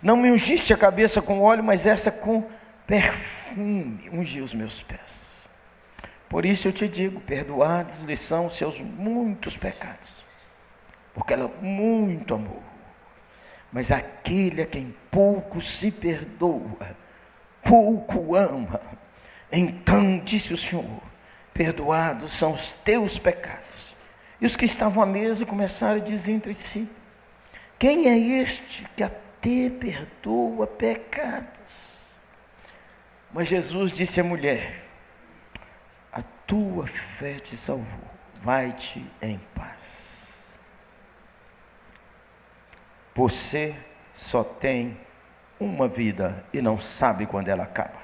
Não 0.00 0.16
me 0.16 0.30
ungiste 0.30 0.72
a 0.72 0.78
cabeça 0.78 1.20
com 1.20 1.42
óleo, 1.42 1.62
mas 1.62 1.84
essa 1.84 2.10
com 2.10 2.48
perfume 2.86 4.08
ungiu 4.10 4.42
os 4.42 4.54
meus 4.54 4.82
pés. 4.84 4.98
Por 6.30 6.46
isso 6.46 6.66
eu 6.66 6.72
te 6.72 6.88
digo: 6.88 7.20
perdoados 7.20 8.02
lhe 8.04 8.16
são 8.16 8.48
seus 8.48 8.80
muitos 8.80 9.54
pecados, 9.54 10.10
porque 11.12 11.34
ela 11.34 11.48
muito 11.60 12.32
amou. 12.32 12.62
Mas 13.72 13.92
aquele 13.92 14.62
a 14.62 14.66
quem 14.66 14.94
pouco 15.10 15.60
se 15.60 15.90
perdoa, 15.90 16.96
pouco 17.62 18.34
ama. 18.34 18.80
Então 19.52 20.18
disse 20.20 20.52
o 20.52 20.58
Senhor: 20.58 21.02
perdoados 21.54 22.32
são 22.32 22.52
os 22.54 22.72
teus 22.84 23.18
pecados 23.18 23.70
e 24.40 24.46
os 24.46 24.56
que 24.56 24.64
estavam 24.64 25.02
à 25.02 25.06
mesa 25.06 25.44
começaram 25.44 26.00
a 26.00 26.04
dizer 26.04 26.32
entre 26.32 26.54
si: 26.54 26.88
Quem 27.78 28.08
é 28.08 28.18
este 28.42 28.86
que 28.96 29.02
até 29.02 29.70
perdoa 29.78 30.66
pecados? 30.66 31.50
Mas 33.32 33.48
Jesus 33.48 33.92
disse 33.92 34.20
à 34.20 34.24
mulher: 34.24 34.82
A 36.12 36.22
tua 36.46 36.86
fé 37.18 37.34
te 37.34 37.56
salvou, 37.58 38.10
vai-te 38.42 39.04
em 39.20 39.38
paz. 39.54 39.99
Você 43.14 43.74
só 44.14 44.44
tem 44.44 44.98
uma 45.58 45.88
vida 45.88 46.44
e 46.52 46.62
não 46.62 46.80
sabe 46.80 47.26
quando 47.26 47.48
ela 47.48 47.64
acaba. 47.64 48.00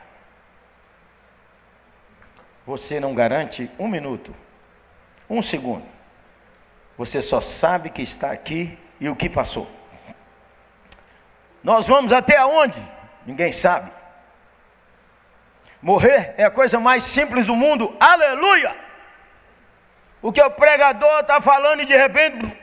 Você 2.67 2.99
não 2.99 3.15
garante 3.15 3.71
um 3.79 3.89
minuto, 3.89 4.35
um 5.31 5.41
segundo 5.41 5.97
você 6.97 7.21
só 7.21 7.41
sabe 7.41 7.91
que 7.91 8.03
está 8.03 8.31
aqui 8.31 8.77
e 8.99 9.09
o 9.09 9.17
que 9.17 9.29
passou. 9.29 9.69
Nós 11.63 11.87
vamos 11.87 12.13
até 12.13 12.37
aonde? 12.37 12.81
Ninguém 13.27 13.53
sabe. 13.53 13.91
Morrer 15.83 16.35
é 16.39 16.45
a 16.45 16.51
coisa 16.51 16.81
mais 16.81 17.05
simples 17.05 17.45
do 17.47 17.55
mundo. 17.55 17.95
Aleluia! 18.01 18.75
O 20.23 20.33
que 20.33 20.41
o 20.41 20.51
pregador 20.51 21.21
está 21.21 21.41
falando 21.41 21.83
e 21.83 21.87
de 21.87 21.97
repente 21.97 22.57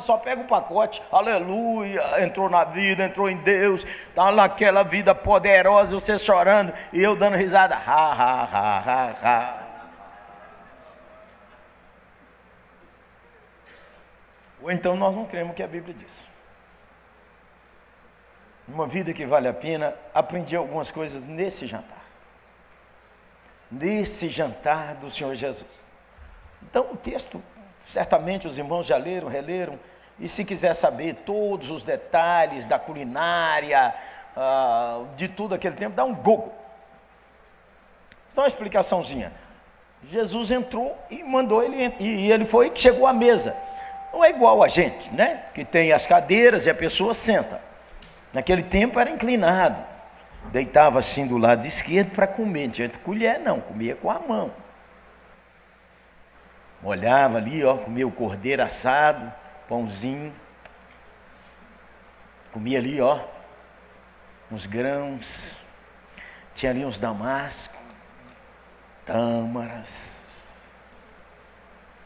só 0.00 0.18
pega 0.18 0.42
o 0.42 0.46
pacote, 0.46 1.02
aleluia, 1.10 2.22
entrou 2.24 2.48
na 2.48 2.64
vida, 2.64 3.04
entrou 3.04 3.28
em 3.28 3.36
Deus, 3.38 3.84
está 4.08 4.32
naquela 4.32 4.82
vida 4.82 5.14
poderosa, 5.14 5.94
você 5.94 6.18
chorando 6.18 6.72
e 6.92 7.02
eu 7.02 7.16
dando 7.16 7.36
risada, 7.36 7.74
ha, 7.74 8.12
ha, 8.12 8.44
ha, 8.44 8.78
ha, 8.78 9.14
ha. 9.22 9.62
Ou 14.62 14.70
então 14.70 14.96
nós 14.96 15.14
não 15.14 15.26
cremos 15.26 15.52
o 15.52 15.54
que 15.54 15.62
a 15.62 15.68
Bíblia 15.68 15.94
diz. 15.94 16.32
Uma 18.68 18.86
vida 18.86 19.12
que 19.12 19.26
vale 19.26 19.48
a 19.48 19.52
pena, 19.52 19.94
aprendi 20.14 20.54
algumas 20.54 20.90
coisas 20.90 21.22
nesse 21.26 21.66
jantar. 21.66 22.02
Nesse 23.70 24.28
jantar 24.28 24.94
do 24.96 25.10
Senhor 25.10 25.34
Jesus. 25.34 25.82
Então, 26.62 26.92
o 26.92 26.96
texto, 26.96 27.42
certamente 27.88 28.46
os 28.46 28.58
irmãos 28.58 28.86
já 28.86 28.96
leram, 28.96 29.28
releram, 29.28 29.78
e 30.18 30.28
se 30.28 30.44
quiser 30.44 30.74
saber 30.74 31.16
todos 31.26 31.70
os 31.70 31.82
detalhes 31.82 32.64
da 32.66 32.78
culinária, 32.78 33.94
uh, 34.36 35.06
de 35.16 35.28
tudo 35.28 35.54
aquele 35.54 35.76
tempo, 35.76 35.96
dá 35.96 36.04
um 36.04 36.14
Google. 36.14 36.52
Só 38.34 38.42
uma 38.42 38.48
explicaçãozinha. 38.48 39.32
Jesus 40.10 40.50
entrou 40.50 40.96
e 41.10 41.22
mandou 41.22 41.62
ele, 41.62 41.94
e 42.00 42.30
ele 42.30 42.44
foi, 42.46 42.72
chegou 42.74 43.06
à 43.06 43.12
mesa. 43.12 43.54
Não 44.12 44.24
é 44.24 44.30
igual 44.30 44.62
a 44.62 44.68
gente, 44.68 45.12
né? 45.14 45.44
Que 45.54 45.64
tem 45.64 45.92
as 45.92 46.06
cadeiras 46.06 46.66
e 46.66 46.70
a 46.70 46.74
pessoa 46.74 47.14
senta. 47.14 47.60
Naquele 48.32 48.62
tempo 48.62 48.98
era 48.98 49.10
inclinado. 49.10 49.82
Deitava 50.50 50.98
assim 50.98 51.26
do 51.26 51.38
lado 51.38 51.66
esquerdo 51.66 52.10
para 52.10 52.26
comer. 52.26 52.66
Não 52.66 52.72
tinha 52.72 52.88
colher, 52.88 53.38
não, 53.38 53.60
comia 53.60 53.94
com 53.94 54.10
a 54.10 54.18
mão. 54.18 54.50
Olhava 56.82 57.38
ali, 57.38 57.64
ó, 57.64 57.78
comia 57.78 58.06
o 58.06 58.12
cordeiro 58.12 58.62
assado, 58.62 59.32
pãozinho. 59.68 60.34
Comia 62.52 62.78
ali, 62.78 63.00
ó, 63.00 63.20
uns 64.50 64.66
grãos. 64.66 65.56
Tinha 66.54 66.72
ali 66.72 66.84
uns 66.84 66.98
damascos, 66.98 67.80
tâmaras, 69.06 69.90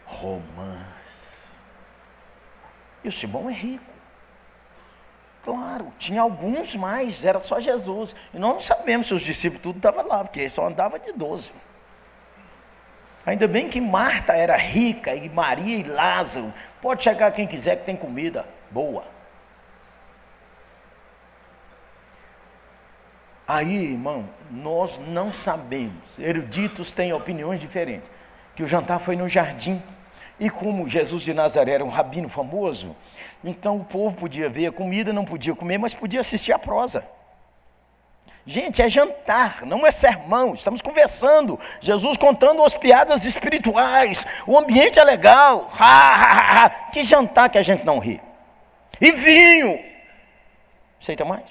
romãs. 0.04 0.86
E 3.02 3.08
o 3.08 3.12
Simão 3.12 3.48
é 3.48 3.52
rico. 3.52 3.96
Claro, 5.42 5.92
tinha 5.98 6.20
alguns 6.20 6.74
mais, 6.74 7.24
era 7.24 7.40
só 7.40 7.60
Jesus. 7.60 8.14
E 8.34 8.38
nós 8.38 8.54
não 8.54 8.60
sabemos 8.60 9.06
se 9.06 9.14
os 9.14 9.22
discípulos 9.22 9.62
tudo 9.62 9.76
estavam 9.76 10.06
lá, 10.06 10.24
porque 10.24 10.48
só 10.48 10.66
andava 10.66 10.98
de 10.98 11.12
doze. 11.12 11.50
Ainda 13.26 13.48
bem 13.48 13.68
que 13.68 13.80
Marta 13.80 14.34
era 14.34 14.56
rica, 14.56 15.12
e 15.12 15.28
Maria 15.28 15.78
e 15.78 15.82
Lázaro. 15.82 16.54
Pode 16.80 17.02
chegar 17.02 17.32
quem 17.32 17.44
quiser 17.46 17.78
que 17.78 17.84
tem 17.84 17.96
comida 17.96 18.46
boa. 18.70 19.04
Aí, 23.48 23.92
irmão, 23.92 24.28
nós 24.48 24.96
não 25.08 25.32
sabemos. 25.32 26.02
Eruditos 26.16 26.92
têm 26.92 27.12
opiniões 27.12 27.60
diferentes. 27.60 28.08
Que 28.54 28.62
o 28.62 28.68
jantar 28.68 29.00
foi 29.00 29.16
no 29.16 29.28
jardim. 29.28 29.82
E 30.38 30.48
como 30.48 30.88
Jesus 30.88 31.22
de 31.22 31.34
Nazaré 31.34 31.72
era 31.72 31.84
um 31.84 31.88
rabino 31.88 32.28
famoso, 32.28 32.94
então 33.42 33.78
o 33.78 33.84
povo 33.84 34.16
podia 34.16 34.48
ver 34.50 34.66
a 34.66 34.72
comida, 34.72 35.12
não 35.12 35.24
podia 35.24 35.54
comer, 35.54 35.78
mas 35.78 35.94
podia 35.94 36.20
assistir 36.20 36.52
a 36.52 36.58
prosa. 36.58 37.04
Gente, 38.46 38.80
é 38.80 38.88
jantar, 38.88 39.66
não 39.66 39.84
é 39.84 39.90
sermão, 39.90 40.54
estamos 40.54 40.80
conversando. 40.80 41.58
Jesus 41.80 42.16
contando 42.16 42.60
umas 42.60 42.74
piadas 42.74 43.24
espirituais, 43.24 44.24
o 44.46 44.56
ambiente 44.56 45.00
é 45.00 45.04
legal. 45.04 45.68
Ha, 45.72 46.08
ha, 46.08 46.64
ha. 46.64 46.70
Que 46.92 47.02
jantar 47.02 47.50
que 47.50 47.58
a 47.58 47.62
gente 47.62 47.84
não 47.84 47.98
ri. 47.98 48.20
E 49.00 49.10
vinho. 49.10 49.84
Aceita 51.02 51.24
mais? 51.24 51.44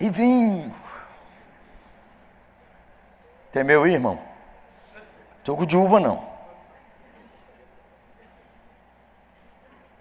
E 0.00 0.10
vinho. 0.10 0.74
Temeu, 3.52 3.86
irmão? 3.86 4.18
Suco 5.44 5.64
de 5.64 5.76
uva 5.76 6.00
não. 6.00 6.28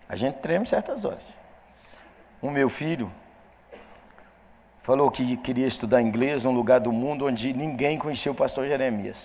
A 0.10 0.16
gente 0.16 0.40
treme 0.40 0.66
certas 0.66 1.06
horas. 1.06 1.24
O 2.42 2.50
meu 2.50 2.68
filho 2.68 3.12
falou 4.84 5.10
que 5.10 5.38
queria 5.38 5.68
estudar 5.68 6.02
inglês 6.02 6.44
num 6.44 6.52
lugar 6.52 6.80
do 6.80 6.92
mundo 6.92 7.26
onde 7.26 7.54
ninguém 7.54 7.98
conhecia 7.98 8.32
o 8.32 8.36
pastor 8.36 8.68
Jeremias. 8.68 9.18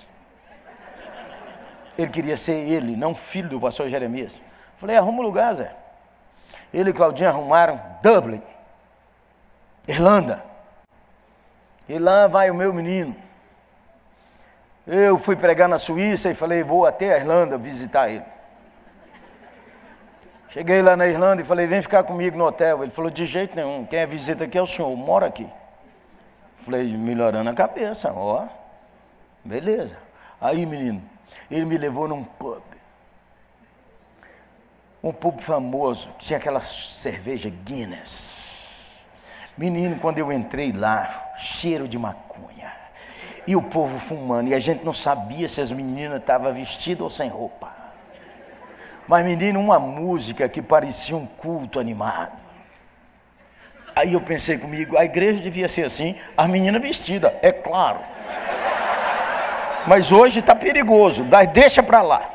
Ele 1.97 2.11
queria 2.11 2.37
ser 2.37 2.55
ele, 2.55 2.97
não 2.97 3.15
filho 3.15 3.49
do 3.49 3.61
pastor 3.61 3.89
Jeremias. 3.89 4.33
Falei, 4.79 4.97
arruma 4.97 5.19
um 5.19 5.23
lugar, 5.23 5.55
Zé. 5.55 5.75
Ele 6.73 6.91
e 6.91 6.93
Claudinha 6.93 7.31
arrumaram 7.31 7.81
Dublin, 8.03 8.41
Irlanda. 9.87 10.45
E 11.89 11.99
lá 11.99 12.29
vai 12.29 12.51
o 12.51 12.55
meu 12.55 12.73
menino. 12.73 13.17
Eu 14.87 15.19
fui 15.19 15.35
pregar 15.35 15.69
na 15.69 15.79
Suíça 15.79 16.31
e 16.31 16.35
falei, 16.35 16.63
vou 16.63 16.87
até 16.87 17.13
a 17.13 17.19
Irlanda 17.19 17.59
visitar 17.59 18.09
ele. 18.09 18.25
Cheguei 20.51 20.81
lá 20.81 20.97
na 20.97 21.07
Irlanda 21.07 21.43
e 21.43 21.45
falei, 21.45 21.67
vem 21.67 21.83
ficar 21.83 22.05
comigo 22.05 22.37
no 22.37 22.47
hotel. 22.47 22.83
Ele 22.83 22.93
falou, 22.93 23.11
de 23.11 23.27
jeito 23.27 23.55
nenhum, 23.55 23.85
quem 23.85 23.99
é 23.99 24.07
visita 24.07 24.45
aqui 24.45 24.57
é 24.57 24.63
o 24.63 24.67
senhor, 24.67 24.95
mora 24.97 25.27
aqui. 25.27 25.47
Falei, 26.65 26.97
melhorando 26.97 27.51
a 27.51 27.55
cabeça, 27.55 28.13
ó. 28.13 28.47
Beleza. 29.45 29.97
Aí, 30.41 30.65
menino, 30.65 31.03
ele 31.51 31.65
me 31.65 31.77
levou 31.77 32.09
num 32.09 32.25
pub. 32.25 32.63
Um 35.03 35.13
pub 35.13 35.41
famoso, 35.43 36.09
tinha 36.19 36.39
aquela 36.39 36.61
cerveja 36.61 37.51
Guinness. 37.51 38.37
Menino, 39.57 39.99
quando 40.01 40.19
eu 40.19 40.33
entrei 40.33 40.73
lá, 40.73 41.33
cheiro 41.37 41.87
de 41.89 41.99
maconha 41.99 42.73
e 43.49 43.57
o 43.57 43.63
povo 43.63 43.99
fumando, 44.01 44.49
e 44.49 44.55
a 44.55 44.59
gente 44.59 44.85
não 44.85 44.93
sabia 44.93 45.49
se 45.49 45.59
as 45.59 45.71
meninas 45.71 46.21
estavam 46.21 46.53
vestidas 46.53 47.01
ou 47.01 47.09
sem 47.09 47.31
roupa. 47.31 47.78
Mas, 49.09 49.25
menino, 49.25 49.59
uma 49.59 49.81
música 49.81 50.49
que 50.49 50.61
parecia 50.61 51.17
um 51.17 51.27
culto 51.27 51.81
animado. 51.81 52.37
Aí 53.97 54.13
eu 54.13 54.21
pensei 54.21 54.59
comigo, 54.59 54.97
a 54.97 55.05
igreja 55.05 55.41
devia 55.41 55.69
ser 55.69 55.85
assim, 55.85 56.15
as 56.37 56.47
meninas 56.49 56.81
vestidas, 56.81 57.33
é 57.43 57.51
claro. 57.51 57.99
Mas 59.89 60.13
hoje 60.13 60.41
está 60.41 60.55
perigoso, 60.55 61.25
deixa 61.53 61.83
para 61.83 62.03
lá. 62.03 62.31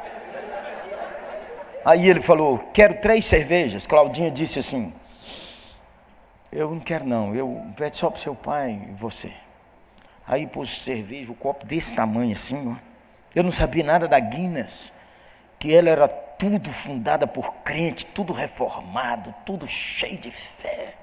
Aí 1.86 2.10
ele 2.10 2.22
falou, 2.22 2.58
quero 2.74 2.96
três 2.96 3.26
cervejas. 3.26 3.86
Claudinha 3.86 4.32
disse 4.32 4.58
assim, 4.60 4.92
eu 6.52 6.72
não 6.72 6.80
quero 6.80 7.06
não, 7.06 7.36
eu 7.36 7.66
pede 7.78 7.98
só 7.98 8.10
para 8.10 8.20
seu 8.22 8.34
pai 8.34 8.82
e 8.90 8.92
você. 8.94 9.32
Aí 10.28 10.48
pôs 10.48 10.84
cerveja, 10.84 11.32
um 11.32 11.36
copo 11.36 11.66
desse 11.66 11.94
tamanho 11.94 12.34
assim, 12.34 12.72
ó. 12.72 12.94
Eu 13.36 13.44
não 13.44 13.52
sabia 13.52 13.84
nada 13.84 14.08
da 14.08 14.20
Guinness, 14.20 14.92
que 15.60 15.74
ela 15.74 15.90
era 15.90 16.23
tudo 16.44 16.74
fundada 16.74 17.26
por 17.26 17.54
crente, 17.64 18.06
tudo 18.08 18.34
reformado, 18.34 19.34
tudo 19.46 19.66
cheio 19.66 20.18
de 20.18 20.32
fé. 20.32 20.94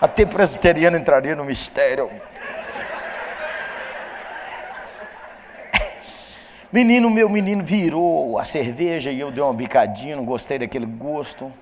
Até 0.00 0.24
presbiteriano 0.24 0.96
entraria 0.96 1.34
no 1.34 1.44
mistério. 1.44 2.10
Menino, 6.70 7.10
meu 7.10 7.28
menino 7.28 7.64
virou 7.64 8.38
a 8.38 8.44
cerveja 8.44 9.10
e 9.10 9.18
eu 9.18 9.32
dei 9.32 9.42
uma 9.42 9.54
bicadinha, 9.54 10.16
não 10.16 10.24
gostei 10.24 10.58
daquele 10.58 10.86
gosto. 10.86 11.52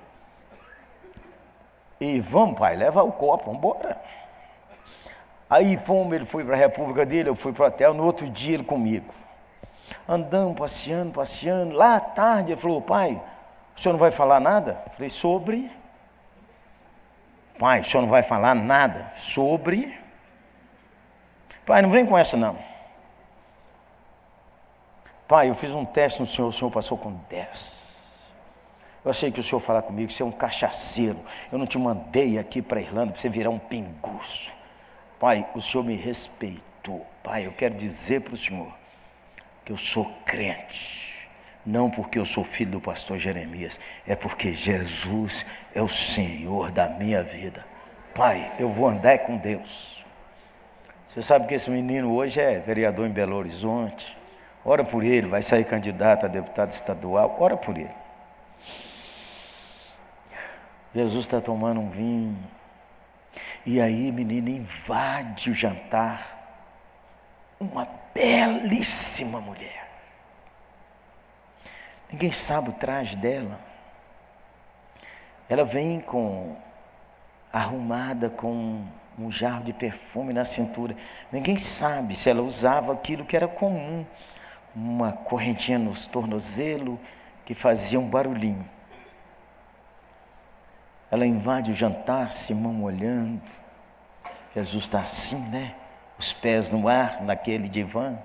E 1.99 2.21
vamos, 2.21 2.59
pai, 2.59 2.77
leva 2.77 3.03
o 3.03 3.13
copo, 3.13 3.45
vamos 3.47 3.59
embora. 3.59 3.99
Aí 5.49 5.79
fomos, 5.87 6.15
ele 6.15 6.27
foi 6.27 6.45
para 6.45 6.55
a 6.55 6.59
república 6.59 7.07
dele, 7.07 7.29
eu 7.29 7.35
fui 7.35 7.53
para 7.53 7.65
o 7.65 7.69
hotel, 7.69 7.95
no 7.95 8.05
outro 8.05 8.29
dia 8.29 8.55
ele 8.55 8.65
comigo. 8.65 9.22
Andamos, 10.09 10.59
passeando, 10.59 11.13
passeando. 11.13 11.75
Lá 11.75 11.97
à 11.97 12.01
tarde 12.01 12.53
ele 12.53 12.61
falou, 12.61 12.83
pai, 12.83 13.21
o 13.77 13.81
senhor 13.81 13.93
não 13.93 14.01
vai 14.01 14.11
falar 14.11 14.41
nada? 14.41 14.83
Eu 14.87 14.93
falei, 14.93 15.11
sobre. 15.11 15.71
Pai, 17.59 17.81
o 17.81 17.85
senhor 17.85 18.03
não 18.03 18.09
vai 18.09 18.23
falar 18.23 18.55
nada 18.55 19.13
sobre. 19.19 19.97
Pai, 21.65 21.83
não 21.83 21.91
vem 21.91 22.05
com 22.05 22.19
essa 22.19 22.37
não. 22.37 22.59
Pai, 25.29 25.49
eu 25.49 25.55
fiz 25.55 25.71
um 25.71 25.85
teste 25.85 26.21
no 26.21 26.27
senhor, 26.27 26.49
o 26.49 26.53
senhor 26.53 26.71
passou 26.71 26.99
com 26.99 27.13
10. 27.31 27.83
Eu 29.05 29.11
achei 29.11 29.33
que 29.33 29.41
o 29.41 29.43
senhor 29.43 29.61
falar 29.61 29.83
comigo, 29.83 30.13
você 30.13 30.23
é 30.23 30.27
um 30.27 30.33
cachaceiro. 30.33 31.19
Eu 31.51 31.59
não 31.59 31.67
te 31.67 31.79
mandei 31.79 32.39
aqui 32.39 32.61
para 32.61 32.79
a 32.79 32.83
Irlanda 32.83 33.13
para 33.13 33.21
você 33.21 33.29
virar 33.29 33.51
um 33.51 33.59
pinguço. 33.59 34.51
Pai, 35.19 35.47
o 35.55 35.63
senhor 35.63 35.85
me 35.85 35.97
respeitou. 35.97 37.07
Pai, 37.23 37.47
eu 37.47 37.53
quero 37.53 37.75
dizer 37.75 38.23
para 38.23 38.35
o 38.35 38.37
senhor 38.37 38.82
que 39.65 39.73
eu 39.73 39.79
sou 39.79 40.05
crente. 40.25 41.03
Não 41.65 41.91
porque 41.91 42.19
eu 42.19 42.27
sou 42.27 42.45
filho 42.45 42.73
do 42.73 42.81
pastor 42.81 43.19
Jeremias, 43.19 43.79
é 44.07 44.17
porque 44.17 44.55
Jesus 44.55 45.47
é 45.75 45.81
o 45.81 45.89
Senhor 45.89 46.73
da 46.73 46.89
minha 46.89 47.23
vida. 47.23 47.65
Pai, 48.15 48.53
eu 48.59 48.69
vou 48.71 48.89
andar 48.89 49.21
com 49.21 49.37
Deus. 49.37 50.05
Você 51.09 51.23
sabe 51.23 51.47
que 51.47 51.55
esse 51.55 51.71
menino 51.71 52.13
hoje 52.13 52.41
é 52.41 52.59
vereador 52.59 53.07
em 53.07 53.13
Belo 53.13 53.37
Horizonte. 53.37 54.17
Ora 54.65 54.83
por 54.83 55.05
ele, 55.05 55.29
vai 55.29 55.43
sair 55.43 55.65
candidato 55.65 56.27
a 56.27 56.29
deputado 56.29 56.73
estadual. 56.73 57.37
Ora 57.39 57.57
por 57.57 57.77
ele. 57.77 57.91
Jesus 60.95 61.25
está 61.25 61.41
tomando 61.41 61.81
um 61.81 61.91
vinho. 61.91 62.37
E 63.65 63.81
aí, 63.81 64.11
menina, 64.11 64.51
invade 64.51 65.51
o 65.51 65.55
jantar. 65.55 66.39
Uma 67.61 67.87
belíssima 68.15 69.41
mulher. 69.41 69.89
Ninguém 72.11 72.33
sabe 72.33 72.71
o 72.71 72.75
traje 72.75 73.17
dela. 73.17 73.59
Ela 75.49 75.65
vem 75.65 76.01
com 76.01 76.57
arrumada 77.53 78.31
com 78.31 78.85
um 79.19 79.31
jarro 79.31 79.65
de 79.65 79.73
perfume 79.73 80.33
na 80.33 80.45
cintura. 80.45 80.97
Ninguém 81.31 81.59
sabe 81.59 82.17
se 82.17 82.31
ela 82.31 82.43
usava 82.43 82.93
aquilo 82.93 83.25
que 83.25 83.37
era 83.37 83.49
comum, 83.49 84.07
uma 84.75 85.13
correntinha 85.13 85.79
nos 85.79 86.07
tornozelos 86.07 86.99
que 87.45 87.55
fazia 87.55 88.01
um 88.01 88.09
barulhinho. 88.09 88.69
Ela 91.11 91.27
invade 91.27 91.71
o 91.71 91.75
jantar, 91.75 92.33
Simão 92.33 92.83
olhando. 92.83 93.43
Jesus 94.55 94.85
está 94.85 95.01
assim, 95.01 95.37
né? 95.37 95.75
Os 96.23 96.33
pés 96.35 96.71
no 96.71 96.87
ar, 96.87 97.21
naquele 97.21 97.69
divã. 97.69 98.17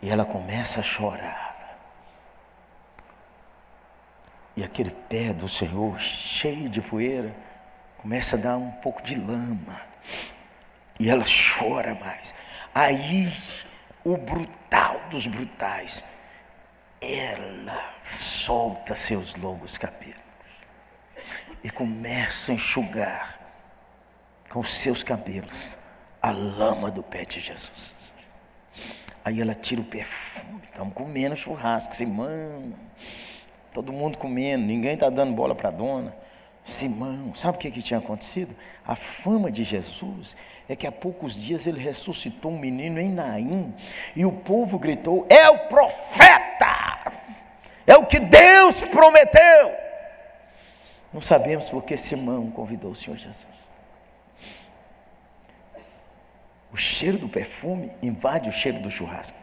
E 0.00 0.08
ela 0.08 0.24
começa 0.24 0.80
a 0.80 0.82
chorar. 0.82 1.76
E 4.56 4.64
aquele 4.64 4.90
pé 4.90 5.34
do 5.34 5.50
Senhor, 5.50 6.00
cheio 6.00 6.70
de 6.70 6.80
poeira, 6.80 7.30
começa 7.98 8.36
a 8.36 8.38
dar 8.38 8.56
um 8.56 8.70
pouco 8.70 9.02
de 9.02 9.16
lama. 9.16 9.78
E 10.98 11.10
ela 11.10 11.26
chora 11.26 11.94
mais. 11.94 12.32
Aí, 12.74 13.30
o 14.02 14.16
brutal 14.16 14.98
dos 15.10 15.26
brutais, 15.26 16.02
ela 17.02 17.84
solta 18.14 18.96
seus 18.96 19.34
longos 19.34 19.76
cabelos 19.76 20.16
e 21.62 21.68
começa 21.68 22.50
a 22.50 22.54
enxugar 22.54 23.38
com 24.48 24.64
seus 24.64 25.02
cabelos 25.02 25.76
a 26.24 26.30
lama 26.30 26.90
do 26.90 27.02
pé 27.02 27.26
de 27.26 27.38
Jesus. 27.38 27.94
Aí 29.22 29.42
ela 29.42 29.54
tira 29.54 29.82
o 29.82 29.84
perfume, 29.84 30.62
estamos 30.64 30.94
comendo 30.94 31.36
churrasco, 31.36 31.94
Simão. 31.94 32.72
Todo 33.74 33.92
mundo 33.92 34.16
comendo, 34.16 34.64
ninguém 34.64 34.94
está 34.94 35.10
dando 35.10 35.34
bola 35.34 35.54
para 35.54 35.68
a 35.68 35.72
dona. 35.72 36.16
Simão, 36.64 37.34
sabe 37.34 37.58
o 37.58 37.60
que, 37.60 37.70
que 37.70 37.82
tinha 37.82 37.98
acontecido? 37.98 38.56
A 38.86 38.96
fama 38.96 39.52
de 39.52 39.64
Jesus 39.64 40.34
é 40.66 40.74
que 40.74 40.86
há 40.86 40.92
poucos 40.92 41.34
dias 41.34 41.66
ele 41.66 41.78
ressuscitou 41.78 42.52
um 42.52 42.58
menino 42.58 42.98
em 42.98 43.10
Naim 43.10 43.74
e 44.16 44.24
o 44.24 44.32
povo 44.32 44.78
gritou: 44.78 45.26
É 45.28 45.50
o 45.50 45.58
profeta! 45.68 47.12
É 47.86 47.96
o 47.98 48.06
que 48.06 48.18
Deus 48.18 48.80
prometeu! 48.80 49.72
Não 51.12 51.20
sabemos 51.20 51.68
porque 51.68 51.98
Simão 51.98 52.50
convidou 52.50 52.92
o 52.92 52.96
Senhor 52.96 53.18
Jesus. 53.18 53.63
O 56.74 56.76
cheiro 56.76 57.18
do 57.18 57.28
perfume 57.28 57.92
invade 58.02 58.48
o 58.48 58.52
cheiro 58.52 58.80
do 58.80 58.90
churrasco. 58.90 59.38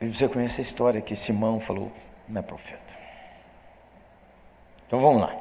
E 0.00 0.06
você 0.06 0.28
conhece 0.28 0.60
a 0.60 0.62
história 0.62 1.00
que 1.00 1.16
Simão 1.16 1.58
falou, 1.58 1.90
não 2.28 2.38
é 2.38 2.42
profeta. 2.42 2.78
Então 4.86 5.00
vamos 5.00 5.22
lá. 5.22 5.34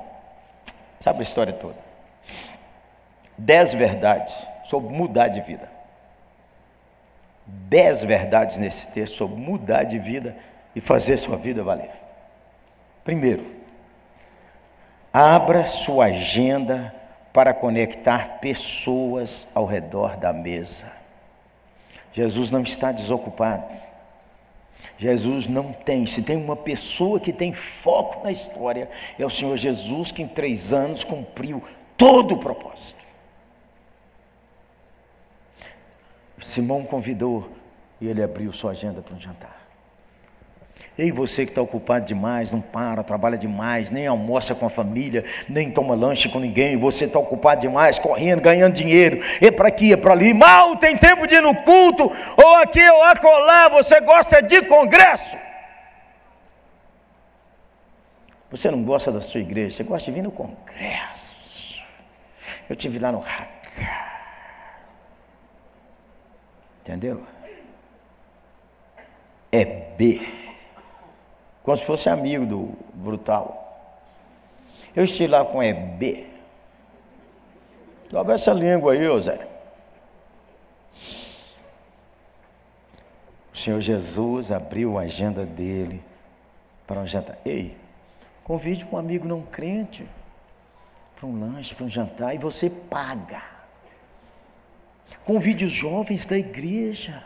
Sabe 1.01 1.19
a 1.19 1.21
história 1.21 1.53
toda? 1.53 1.77
Dez 3.37 3.71
verdades 3.75 4.33
sobre 4.63 4.91
mudar 4.91 5.27
de 5.27 5.41
vida. 5.41 5.69
Dez 7.45 8.03
verdades 8.03 8.57
nesse 8.57 8.87
texto 8.87 9.15
sobre 9.15 9.39
mudar 9.39 9.83
de 9.83 9.99
vida 9.99 10.35
e 10.75 10.81
fazer 10.81 11.17
sua 11.17 11.37
vida 11.37 11.61
valer. 11.61 11.91
Primeiro, 13.03 13.45
abra 15.13 15.67
sua 15.67 16.05
agenda 16.05 16.95
para 17.37 17.53
conectar 17.53 18.39
pessoas 18.39 19.47
ao 19.53 19.63
redor 19.67 20.17
da 20.17 20.33
mesa. 20.33 20.91
Jesus 22.11 22.49
não 22.49 22.63
está 22.63 22.91
desocupado. 22.91 23.79
Jesus 24.97 25.45
não 25.45 25.71
tem. 25.71 26.07
Se 26.07 26.23
tem 26.23 26.35
uma 26.35 26.55
pessoa 26.55 27.19
que 27.19 27.31
tem 27.31 27.53
foco 27.53 28.23
na 28.23 28.31
história, 28.31 28.89
é 29.19 29.23
o 29.23 29.29
Senhor 29.29 29.55
Jesus 29.55 30.11
que 30.11 30.23
em 30.23 30.27
três 30.27 30.73
anos 30.73 31.03
cumpriu 31.03 31.61
todo 31.95 32.33
o 32.33 32.39
propósito. 32.39 33.05
Simão 36.41 36.85
convidou 36.85 37.51
e 38.01 38.07
ele 38.07 38.23
abriu 38.23 38.51
sua 38.51 38.71
agenda 38.71 38.99
para 39.03 39.13
um 39.13 39.19
jantar. 39.19 39.66
Ei, 40.97 41.11
você 41.11 41.45
que 41.45 41.51
está 41.51 41.61
ocupado 41.61 42.05
demais, 42.05 42.51
não 42.51 42.59
para, 42.59 43.03
trabalha 43.03 43.37
demais, 43.37 43.91
nem 43.91 44.07
almoça 44.07 44.55
com 44.55 44.65
a 44.65 44.69
família, 44.69 45.23
nem 45.47 45.69
toma 45.69 45.93
lanche 45.93 46.27
com 46.27 46.39
ninguém, 46.39 46.75
você 46.75 47.05
está 47.05 47.19
ocupado 47.19 47.61
demais, 47.61 47.99
correndo, 47.99 48.41
ganhando 48.41 48.73
dinheiro, 48.73 49.21
e 49.39 49.51
para 49.51 49.67
aqui, 49.67 49.91
e 49.91 49.97
para 49.97 50.13
ali, 50.13 50.33
mal 50.33 50.75
tem 50.77 50.97
tempo 50.97 51.27
de 51.27 51.35
ir 51.35 51.41
no 51.41 51.53
culto, 51.61 52.11
ou 52.43 52.55
aqui 52.57 52.83
ou 52.89 53.03
acolá, 53.03 53.69
você 53.69 54.01
gosta 54.01 54.41
de 54.41 54.63
congresso. 54.63 55.37
Você 58.49 58.71
não 58.71 58.81
gosta 58.83 59.11
da 59.11 59.21
sua 59.21 59.41
igreja, 59.41 59.77
você 59.77 59.83
gosta 59.83 60.05
de 60.05 60.15
vir 60.15 60.23
no 60.23 60.31
congresso. 60.31 61.27
Eu 62.67 62.75
tive 62.75 62.97
lá 62.97 63.11
no 63.11 63.19
Haká. 63.19 64.07
Entendeu? 66.81 67.21
É 69.51 69.63
B 69.63 70.46
como 71.67 71.77
se 71.77 71.83
fosse 71.83 72.07
amigo 72.07 72.45
do 72.45 72.77
brutal. 72.93 73.77
Eu 74.95 75.03
estive 75.03 75.27
lá 75.27 75.43
com 75.43 75.61
EB. 75.61 76.25
Dobra 78.09 78.35
essa 78.35 78.53
língua 78.53 78.93
aí, 78.93 79.05
ô 79.05 79.19
Zé. 79.19 79.45
O 83.53 83.57
Senhor 83.57 83.81
Jesus 83.81 84.49
abriu 84.49 84.97
a 84.97 85.01
agenda 85.01 85.45
dele 85.45 86.01
para 86.87 87.01
um 87.01 87.05
jantar. 87.05 87.37
Ei, 87.43 87.75
convide 88.45 88.87
um 88.89 88.95
amigo 88.95 89.27
não 89.27 89.41
crente 89.41 90.07
para 91.17 91.27
um 91.27 91.37
lanche, 91.37 91.75
para 91.75 91.83
um 91.83 91.89
jantar, 91.89 92.33
e 92.33 92.37
você 92.37 92.69
paga. 92.69 93.43
Convide 95.25 95.65
os 95.65 95.73
jovens 95.73 96.25
da 96.25 96.37
igreja. 96.37 97.21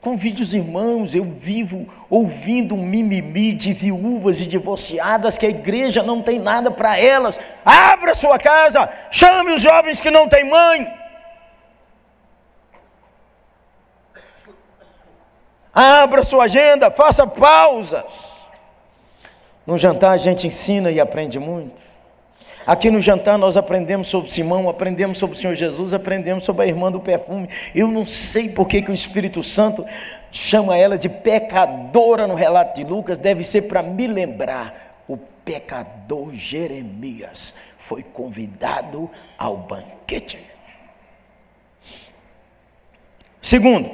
Convide 0.00 0.42
os 0.42 0.54
irmãos, 0.54 1.14
eu 1.14 1.24
vivo 1.24 1.86
ouvindo 2.08 2.74
um 2.74 2.82
mimimi 2.82 3.52
de 3.52 3.74
viúvas 3.74 4.40
e 4.40 4.46
divorciadas 4.46 5.36
que 5.36 5.44
a 5.44 5.50
igreja 5.50 6.02
não 6.02 6.22
tem 6.22 6.38
nada 6.38 6.70
para 6.70 6.98
elas. 6.98 7.38
Abra 7.64 8.14
sua 8.14 8.38
casa, 8.38 8.90
chame 9.10 9.52
os 9.52 9.60
jovens 9.60 10.00
que 10.00 10.10
não 10.10 10.26
têm 10.26 10.48
mãe. 10.48 10.90
Abra 15.72 16.24
sua 16.24 16.44
agenda, 16.44 16.90
faça 16.90 17.26
pausas. 17.26 18.04
No 19.66 19.76
jantar 19.76 20.12
a 20.12 20.16
gente 20.16 20.46
ensina 20.46 20.90
e 20.90 20.98
aprende 20.98 21.38
muito. 21.38 21.89
Aqui 22.66 22.90
no 22.90 23.00
jantar 23.00 23.38
nós 23.38 23.56
aprendemos 23.56 24.08
sobre 24.08 24.30
Simão, 24.30 24.68
aprendemos 24.68 25.18
sobre 25.18 25.36
o 25.36 25.38
Senhor 25.38 25.54
Jesus, 25.54 25.94
aprendemos 25.94 26.44
sobre 26.44 26.64
a 26.64 26.68
irmã 26.68 26.92
do 26.92 27.00
perfume. 27.00 27.48
Eu 27.74 27.88
não 27.88 28.06
sei 28.06 28.48
por 28.48 28.68
que, 28.68 28.82
que 28.82 28.90
o 28.90 28.94
Espírito 28.94 29.42
Santo 29.42 29.84
chama 30.30 30.76
ela 30.76 30.98
de 30.98 31.08
pecadora 31.08 32.26
no 32.26 32.34
relato 32.34 32.76
de 32.76 32.84
Lucas, 32.84 33.18
deve 33.18 33.42
ser 33.42 33.62
para 33.62 33.82
me 33.82 34.06
lembrar. 34.06 35.02
O 35.08 35.16
pecador 35.16 36.34
Jeremias 36.34 37.54
foi 37.78 38.02
convidado 38.02 39.10
ao 39.38 39.56
banquete. 39.56 40.38
Segundo, 43.42 43.90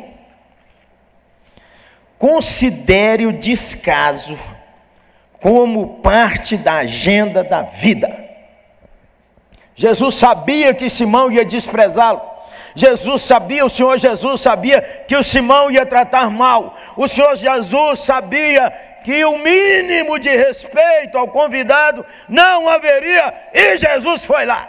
considere 2.18 3.26
o 3.26 3.38
descaso 3.38 4.36
como 5.40 6.00
parte 6.00 6.56
da 6.56 6.78
agenda 6.78 7.44
da 7.44 7.62
vida. 7.62 8.25
Jesus 9.76 10.16
sabia 10.16 10.74
que 10.74 10.88
Simão 10.88 11.30
ia 11.30 11.44
desprezá-lo. 11.44 12.22
Jesus 12.74 13.22
sabia, 13.22 13.64
o 13.64 13.70
Senhor 13.70 13.98
Jesus 13.98 14.40
sabia 14.40 14.80
que 15.06 15.14
o 15.14 15.22
Simão 15.22 15.70
ia 15.70 15.86
tratar 15.86 16.30
mal. 16.30 16.76
O 16.96 17.06
Senhor 17.06 17.36
Jesus 17.36 18.00
sabia 18.00 18.70
que 19.04 19.24
o 19.24 19.38
mínimo 19.38 20.18
de 20.18 20.34
respeito 20.34 21.16
ao 21.16 21.28
convidado 21.28 22.04
não 22.28 22.68
haveria, 22.68 23.32
e 23.54 23.76
Jesus 23.76 24.24
foi 24.24 24.44
lá. 24.44 24.68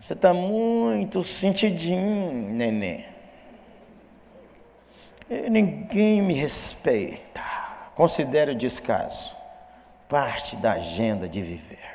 Você 0.00 0.12
está 0.12 0.32
muito 0.32 1.24
sentidinho, 1.24 2.32
neném. 2.32 3.06
Ninguém 5.28 6.22
me 6.22 6.34
respeita. 6.34 7.40
Considere 7.94 8.52
o 8.52 8.56
descaso 8.56 9.40
parte 10.08 10.56
da 10.56 10.72
agenda 10.72 11.28
de 11.28 11.40
viver. 11.40 11.89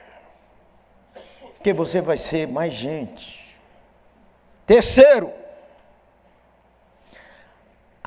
Porque 1.66 1.74
você 1.74 2.00
vai 2.00 2.16
ser 2.16 2.48
mais 2.48 2.76
gente. 2.76 3.44
Terceiro, 4.68 5.34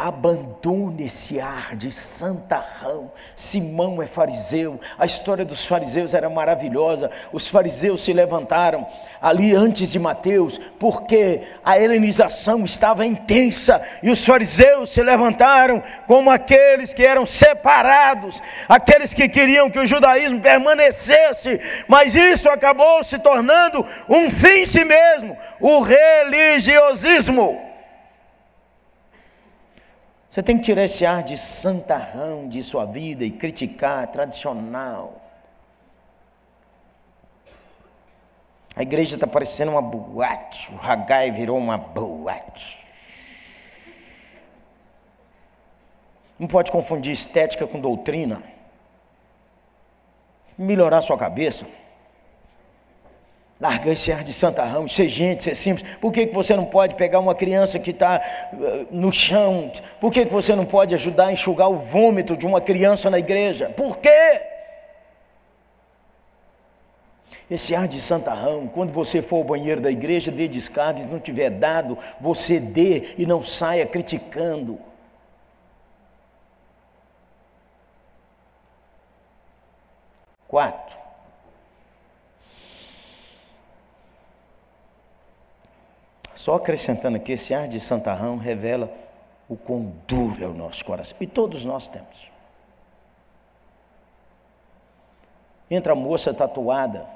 Abandone 0.00 1.06
esse 1.06 1.40
ar 1.40 1.74
de 1.74 1.90
santarrão. 1.90 3.10
Simão 3.34 4.00
é 4.00 4.06
fariseu. 4.06 4.80
A 4.96 5.04
história 5.04 5.44
dos 5.44 5.66
fariseus 5.66 6.14
era 6.14 6.30
maravilhosa. 6.30 7.10
Os 7.32 7.48
fariseus 7.48 8.04
se 8.04 8.12
levantaram 8.12 8.86
ali 9.20 9.56
antes 9.56 9.90
de 9.90 9.98
Mateus, 9.98 10.56
porque 10.78 11.42
a 11.64 11.80
helenização 11.80 12.64
estava 12.64 13.04
intensa. 13.04 13.82
E 14.00 14.08
os 14.08 14.24
fariseus 14.24 14.90
se 14.90 15.02
levantaram 15.02 15.82
como 16.06 16.30
aqueles 16.30 16.94
que 16.94 17.02
eram 17.02 17.26
separados, 17.26 18.40
aqueles 18.68 19.12
que 19.12 19.28
queriam 19.28 19.68
que 19.68 19.80
o 19.80 19.86
judaísmo 19.86 20.40
permanecesse. 20.40 21.60
Mas 21.88 22.14
isso 22.14 22.48
acabou 22.48 23.02
se 23.02 23.18
tornando 23.18 23.84
um 24.08 24.30
fim 24.30 24.60
em 24.60 24.66
si 24.66 24.84
mesmo 24.84 25.36
o 25.58 25.80
religiosismo. 25.80 27.67
Você 30.30 30.42
tem 30.42 30.58
que 30.58 30.64
tirar 30.64 30.84
esse 30.84 31.06
ar 31.06 31.22
de 31.22 31.38
santarrão 31.38 32.48
de 32.48 32.62
sua 32.62 32.84
vida 32.84 33.24
e 33.24 33.30
criticar 33.30 34.06
tradicional. 34.08 35.22
A 38.76 38.82
igreja 38.82 39.16
está 39.16 39.26
parecendo 39.26 39.72
uma 39.72 39.82
boate. 39.82 40.70
O 40.72 40.78
Hagai 40.80 41.30
virou 41.30 41.56
uma 41.58 41.78
boate. 41.78 42.78
Não 46.38 46.46
pode 46.46 46.70
confundir 46.70 47.12
estética 47.12 47.66
com 47.66 47.80
doutrina. 47.80 48.42
Melhorar 50.56 51.02
sua 51.02 51.18
cabeça. 51.18 51.66
Largar 53.60 53.92
esse 53.92 54.12
ar 54.12 54.22
de 54.22 54.32
santarrão, 54.32 54.86
ser 54.86 55.08
gente, 55.08 55.42
ser 55.42 55.56
simples. 55.56 55.88
Por 56.00 56.12
que, 56.12 56.26
que 56.26 56.34
você 56.34 56.54
não 56.54 56.64
pode 56.64 56.94
pegar 56.94 57.18
uma 57.18 57.34
criança 57.34 57.78
que 57.78 57.90
está 57.90 58.22
uh, 58.52 58.86
no 58.90 59.12
chão? 59.12 59.72
Por 60.00 60.12
que, 60.12 60.26
que 60.26 60.32
você 60.32 60.54
não 60.54 60.64
pode 60.64 60.94
ajudar 60.94 61.26
a 61.26 61.32
enxugar 61.32 61.68
o 61.68 61.78
vômito 61.78 62.36
de 62.36 62.46
uma 62.46 62.60
criança 62.60 63.10
na 63.10 63.18
igreja? 63.18 63.68
Por 63.70 63.98
quê? 63.98 64.42
Esse 67.50 67.74
ar 67.74 67.88
de 67.88 68.00
santarrão, 68.00 68.68
quando 68.68 68.92
você 68.92 69.22
for 69.22 69.38
ao 69.38 69.44
banheiro 69.44 69.80
da 69.80 69.90
igreja, 69.90 70.30
dê 70.30 70.46
descarga, 70.46 71.00
se 71.00 71.06
não 71.06 71.18
tiver 71.18 71.50
dado, 71.50 71.98
você 72.20 72.60
dê 72.60 73.14
e 73.18 73.26
não 73.26 73.42
saia 73.42 73.86
criticando. 73.86 74.78
Quatro. 80.46 80.87
Só 86.38 86.54
acrescentando 86.54 87.16
aqui, 87.16 87.32
esse 87.32 87.52
ar 87.52 87.68
de 87.68 87.80
santarrão 87.80 88.36
revela 88.36 88.92
o 89.48 89.56
quão 89.56 89.92
duro 90.06 90.44
é 90.44 90.46
o 90.46 90.54
nosso 90.54 90.84
coração. 90.84 91.16
E 91.20 91.26
todos 91.26 91.64
nós 91.64 91.88
temos. 91.88 92.30
Entra 95.70 95.92
a 95.92 95.96
moça 95.96 96.32
tatuada 96.32 97.06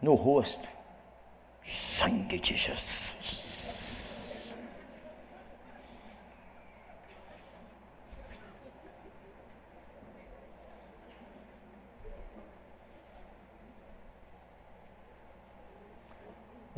no 0.00 0.14
rosto. 0.14 0.66
Sangue 1.96 2.38
de 2.38 2.56
Jesus. 2.56 3.41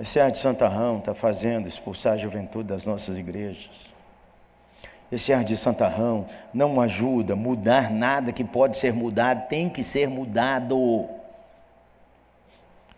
Esse 0.05 0.21
ar 0.21 0.31
de 0.31 0.37
santarrão 0.37 0.99
está 0.99 1.15
fazendo 1.15 1.67
expulsar 1.67 2.13
a 2.13 2.17
juventude 2.19 2.69
das 2.69 2.85
nossas 2.85 3.17
igrejas. 3.17 3.71
Esse 5.11 5.33
ar 5.33 5.43
de 5.43 5.57
santarrão 5.57 6.27
não 6.53 6.79
ajuda 6.79 7.33
a 7.33 7.37
mudar 7.37 7.91
nada 7.91 8.31
que 8.31 8.45
pode 8.45 8.77
ser 8.77 8.93
mudado, 8.93 9.49
tem 9.49 9.71
que 9.71 9.83
ser 9.83 10.07
mudado. 10.07 11.09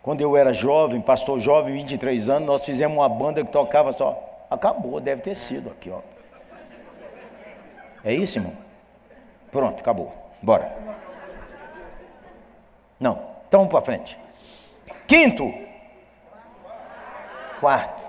Quando 0.03 0.19
eu 0.19 0.35
era 0.35 0.51
jovem, 0.51 0.99
pastor 0.99 1.39
jovem, 1.39 1.75
23 1.75 2.27
anos, 2.27 2.45
nós 2.45 2.65
fizemos 2.65 2.97
uma 2.97 3.07
banda 3.07 3.41
que 3.41 3.53
tocava 3.53 3.93
só. 3.93 4.45
Acabou, 4.51 4.99
deve 4.99 5.21
ter 5.21 5.35
sido 5.35 5.69
aqui, 5.69 5.89
ó. 5.89 6.01
É 8.03 8.13
isso, 8.13 8.37
irmão? 8.37 8.53
Pronto, 9.49 9.79
acabou. 9.79 10.13
Bora. 10.41 10.75
Não, 12.99 13.17
então 13.47 13.65
para 13.65 13.81
frente. 13.81 14.19
Quinto, 15.07 15.66
quarto. 17.59 18.07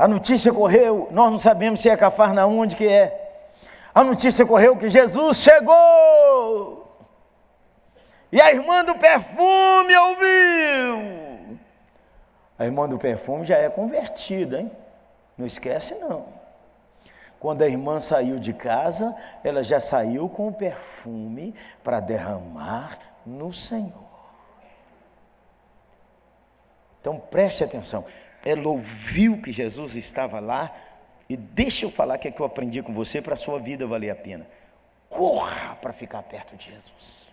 A 0.00 0.08
notícia 0.08 0.50
correu, 0.52 1.08
nós 1.10 1.30
não 1.30 1.38
sabemos 1.38 1.80
se 1.80 1.88
é 1.90 1.96
Cafarnaum, 1.96 2.60
onde 2.60 2.74
que 2.74 2.88
é. 2.88 3.20
A 3.94 4.02
notícia 4.02 4.46
correu 4.46 4.76
que 4.76 4.88
Jesus 4.88 5.36
chegou. 5.38 6.90
E 8.32 8.40
a 8.40 8.50
irmã 8.50 8.82
do 8.84 8.94
perfume 8.94 9.96
ouviu. 9.96 11.58
A 12.58 12.64
irmã 12.64 12.88
do 12.88 12.98
perfume 12.98 13.44
já 13.44 13.58
é 13.58 13.68
convertida, 13.68 14.60
hein? 14.60 14.72
Não 15.36 15.46
esquece 15.46 15.94
não. 15.96 16.26
Quando 17.38 17.62
a 17.62 17.66
irmã 17.66 18.00
saiu 18.00 18.38
de 18.38 18.54
casa, 18.54 19.14
ela 19.44 19.62
já 19.62 19.80
saiu 19.80 20.30
com 20.30 20.48
o 20.48 20.52
perfume 20.52 21.54
para 21.82 22.00
derramar 22.00 22.98
no 23.26 23.52
Senhor. 23.52 24.08
Então 27.00 27.18
preste 27.18 27.64
atenção 27.64 28.04
ela 28.44 28.68
ouviu 28.68 29.40
que 29.40 29.52
Jesus 29.52 29.94
estava 29.94 30.40
lá, 30.40 30.74
e 31.28 31.36
deixa 31.36 31.86
eu 31.86 31.90
falar 31.90 32.16
o 32.16 32.18
que 32.18 32.28
é 32.28 32.30
que 32.30 32.40
eu 32.40 32.46
aprendi 32.46 32.82
com 32.82 32.92
você 32.92 33.22
para 33.22 33.34
a 33.34 33.36
sua 33.36 33.58
vida 33.58 33.86
valer 33.86 34.10
a 34.10 34.16
pena. 34.16 34.46
Corra 35.08 35.76
para 35.80 35.92
ficar 35.92 36.22
perto 36.22 36.56
de 36.56 36.64
Jesus. 36.66 37.30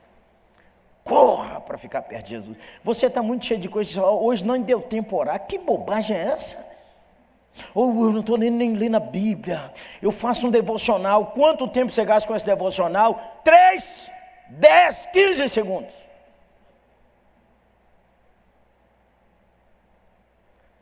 Corra 1.03 1.61
para 1.61 1.77
ficar 1.77 2.01
perto 2.03 2.25
de 2.25 2.29
Jesus. 2.31 2.57
Você 2.83 3.07
está 3.07 3.23
muito 3.23 3.45
cheio 3.45 3.59
de 3.59 3.69
coisas, 3.69 3.95
hoje 3.97 4.45
não 4.45 4.61
deu 4.61 4.81
tempo 4.81 5.15
orar. 5.15 5.47
Que 5.47 5.57
bobagem 5.57 6.15
é 6.15 6.21
essa? 6.25 6.67
Ou 7.73 7.89
eu 8.05 8.11
não 8.11 8.19
estou 8.19 8.37
nem, 8.37 8.51
nem 8.51 8.73
lendo 8.73 8.97
a 8.97 8.99
Bíblia. 8.99 9.73
Eu 10.01 10.11
faço 10.11 10.47
um 10.47 10.51
devocional. 10.51 11.27
Quanto 11.27 11.67
tempo 11.67 11.91
você 11.91 12.05
gasta 12.05 12.27
com 12.27 12.35
esse 12.35 12.45
devocional? 12.45 13.41
Três, 13.43 14.11
dez, 14.49 15.07
quinze 15.07 15.49
segundos. 15.49 15.93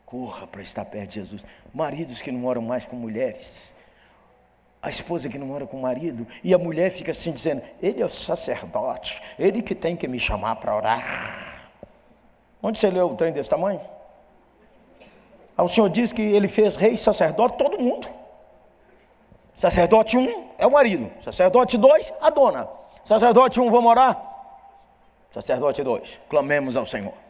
Corra 0.06 0.46
para 0.46 0.62
estar 0.62 0.84
perto 0.84 1.10
de 1.10 1.14
Jesus. 1.16 1.44
Maridos 1.74 2.22
que 2.22 2.30
não 2.30 2.38
moram 2.38 2.62
mais 2.62 2.86
com 2.86 2.94
mulheres. 2.94 3.74
A 4.80 4.88
esposa 4.88 5.28
que 5.28 5.36
não 5.36 5.48
mora 5.48 5.66
com 5.66 5.78
o 5.78 5.82
marido. 5.82 6.24
E 6.44 6.54
a 6.54 6.58
mulher 6.58 6.92
fica 6.92 7.10
assim 7.10 7.32
dizendo: 7.32 7.60
Ele 7.82 8.00
é 8.00 8.06
o 8.06 8.08
sacerdote. 8.08 9.20
Ele 9.36 9.60
que 9.60 9.74
tem 9.74 9.96
que 9.96 10.06
me 10.06 10.20
chamar 10.20 10.56
para 10.56 10.76
orar. 10.76 11.70
Onde 12.62 12.78
você 12.78 12.88
leu 12.88 13.10
o 13.10 13.16
trem 13.16 13.32
desse 13.32 13.50
tamanho? 13.50 13.80
Ah, 15.56 15.64
o 15.64 15.68
Senhor 15.68 15.90
diz 15.90 16.12
que 16.12 16.22
ele 16.22 16.48
fez 16.48 16.76
rei, 16.76 16.96
sacerdote, 16.96 17.58
todo 17.58 17.78
mundo. 17.78 18.06
Sacerdote 19.54 20.16
um 20.16 20.50
é 20.58 20.66
o 20.66 20.70
marido. 20.70 21.10
Sacerdote 21.24 21.76
dois, 21.76 22.12
a 22.20 22.30
dona. 22.30 22.68
Sacerdote 23.04 23.60
um, 23.60 23.70
vamos 23.70 23.90
orar? 23.90 24.20
Sacerdote 25.32 25.82
dois, 25.82 26.08
clamemos 26.28 26.76
ao 26.76 26.86
Senhor. 26.86 27.25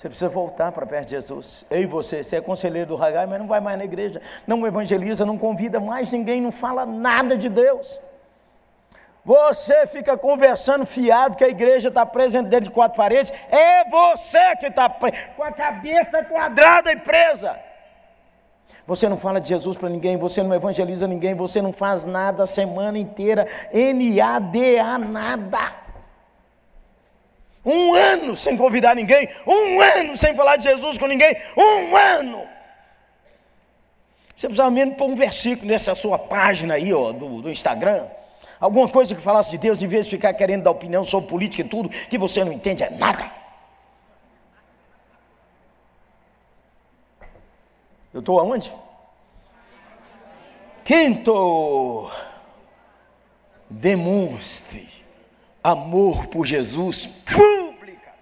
Você 0.00 0.08
precisa 0.08 0.30
voltar 0.30 0.72
para 0.72 0.86
perto 0.86 1.08
de 1.08 1.10
Jesus. 1.10 1.62
Eu 1.68 1.82
e 1.82 1.84
você, 1.84 2.24
você 2.24 2.36
é 2.36 2.40
conselheiro 2.40 2.88
do 2.88 3.04
Hagai, 3.04 3.26
mas 3.26 3.38
não 3.38 3.46
vai 3.46 3.60
mais 3.60 3.76
na 3.76 3.84
igreja, 3.84 4.18
não 4.46 4.66
evangeliza, 4.66 5.26
não 5.26 5.36
convida 5.36 5.78
mais 5.78 6.10
ninguém, 6.10 6.40
não 6.40 6.50
fala 6.50 6.86
nada 6.86 7.36
de 7.36 7.50
Deus. 7.50 8.00
Você 9.22 9.86
fica 9.88 10.16
conversando 10.16 10.86
fiado 10.86 11.36
que 11.36 11.44
a 11.44 11.50
igreja 11.50 11.88
está 11.88 12.06
presa 12.06 12.42
dentro 12.42 12.70
de 12.70 12.70
quatro 12.70 12.96
paredes. 12.96 13.30
É 13.50 13.84
você 13.90 14.56
que 14.56 14.68
está 14.68 14.88
com 14.88 15.44
a 15.44 15.52
cabeça 15.52 16.24
quadrada 16.24 16.90
e 16.92 16.96
presa. 16.96 17.58
Você 18.86 19.06
não 19.06 19.18
fala 19.18 19.38
de 19.38 19.50
Jesus 19.50 19.76
para 19.76 19.90
ninguém, 19.90 20.16
você 20.16 20.42
não 20.42 20.54
evangeliza 20.54 21.06
ninguém, 21.06 21.34
você 21.34 21.60
não 21.60 21.74
faz 21.74 22.06
nada 22.06 22.44
a 22.44 22.46
semana 22.46 22.98
inteira. 22.98 23.46
N-A-D-A, 23.70 24.96
nada. 24.96 25.79
Um 27.64 27.94
ano 27.94 28.36
sem 28.36 28.56
convidar 28.56 28.94
ninguém, 28.96 29.28
um 29.46 29.80
ano 29.80 30.16
sem 30.16 30.34
falar 30.34 30.56
de 30.56 30.64
Jesus 30.64 30.96
com 30.96 31.06
ninguém, 31.06 31.36
um 31.56 31.94
ano. 31.94 32.48
Você 34.34 34.46
precisava 34.46 34.70
mesmo 34.70 34.94
pôr 34.94 35.10
um 35.10 35.16
versículo 35.16 35.70
nessa 35.70 35.94
sua 35.94 36.18
página 36.18 36.74
aí, 36.74 36.94
ó, 36.94 37.12
do, 37.12 37.42
do 37.42 37.50
Instagram. 37.50 38.06
Alguma 38.58 38.88
coisa 38.88 39.14
que 39.14 39.20
falasse 39.20 39.50
de 39.50 39.58
Deus, 39.58 39.82
em 39.82 39.86
vez 39.86 40.06
de 40.06 40.12
ficar 40.12 40.32
querendo 40.32 40.62
dar 40.62 40.70
opinião 40.70 41.04
sobre 41.04 41.28
política 41.28 41.62
e 41.62 41.68
tudo, 41.68 41.90
que 41.90 42.16
você 42.16 42.42
não 42.42 42.52
entende 42.52 42.82
é 42.82 42.90
nada. 42.90 43.30
Eu 48.14 48.20
estou 48.20 48.40
aonde? 48.40 48.72
Quinto. 50.84 52.10
demonstre 53.68 54.99
amor 55.62 56.26
por 56.26 56.46
Jesus 56.46 57.06
pública. 57.06 58.12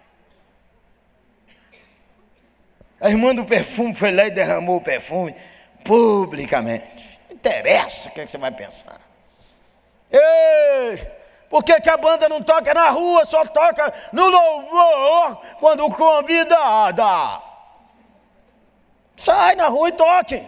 A 3.01 3.09
irmã 3.09 3.35
do 3.35 3.45
perfume 3.45 3.95
foi 3.95 4.13
lá 4.13 4.27
e 4.27 4.31
derramou 4.31 4.77
o 4.77 4.81
perfume 4.81 5.35
publicamente. 5.85 7.19
Não 7.29 7.37
interessa 7.37 8.09
o 8.09 8.13
que, 8.13 8.21
é 8.21 8.25
que 8.25 8.31
você 8.31 8.39
vai 8.39 8.51
pensar. 8.51 9.01
Ei! 10.11 11.19
Por 11.49 11.65
que, 11.65 11.81
que, 11.81 11.89
a 11.89 11.97
banda 11.97 12.29
não 12.29 12.43
toca 12.43 12.75
na 12.75 12.91
rua, 12.91 13.25
só 13.25 13.45
toca 13.47 13.93
no 14.13 14.29
louvor 14.29 15.41
quando 15.61 15.89
convidada? 15.91 17.43
Sai 19.17 19.57
na 19.57 19.69
rua 19.69 19.89
e 19.89 19.93
toque. 19.93 20.47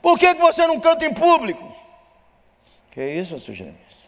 Por 0.00 0.18
que, 0.18 0.34
que 0.34 0.40
você 0.40 0.66
não 0.66 0.80
canta 0.80 1.04
em 1.04 1.12
público? 1.12 1.71
Que 2.92 3.00
é 3.00 3.14
isso, 3.18 3.32
pastor 3.32 3.54
Jeremias? 3.54 4.02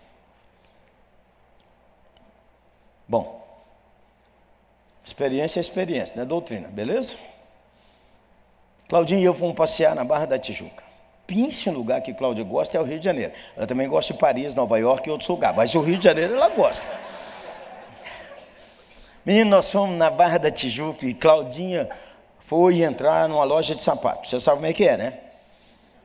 Bom, 3.08 3.44
experiência 5.04 5.58
é 5.58 5.62
experiência, 5.62 6.14
não 6.14 6.22
é 6.22 6.26
doutrina, 6.26 6.68
beleza? 6.68 7.16
Claudinho 8.88 9.20
e 9.20 9.24
eu 9.24 9.34
fomos 9.34 9.56
passear 9.56 9.94
na 9.94 10.04
Barra 10.04 10.26
da 10.26 10.38
Tijuca. 10.38 10.84
Pense 11.26 11.68
um 11.70 11.72
lugar 11.72 12.02
que 12.02 12.12
Cláudia 12.12 12.44
gosta 12.44 12.76
é 12.76 12.80
o 12.80 12.84
Rio 12.84 12.98
de 12.98 13.04
Janeiro. 13.04 13.32
Ela 13.56 13.66
também 13.66 13.88
gosta 13.88 14.12
de 14.12 14.18
Paris, 14.18 14.54
Nova 14.54 14.78
York 14.78 15.08
e 15.08 15.10
outros 15.10 15.28
lugares, 15.28 15.56
mas 15.56 15.74
o 15.74 15.80
Rio 15.80 15.96
de 15.96 16.04
Janeiro 16.04 16.34
ela 16.34 16.50
gosta. 16.50 16.86
Menino, 19.24 19.48
nós 19.48 19.70
fomos 19.70 19.96
na 19.96 20.10
Barra 20.10 20.36
da 20.36 20.50
Tijuca 20.50 21.06
e 21.06 21.14
Claudinha 21.14 21.88
foi 22.40 22.82
entrar 22.82 23.26
numa 23.26 23.44
loja 23.44 23.74
de 23.74 23.82
sapatos. 23.82 24.28
Você 24.28 24.38
sabe 24.38 24.58
como 24.58 24.66
é 24.66 24.74
que 24.74 24.86
é, 24.86 24.98
né? 24.98 25.18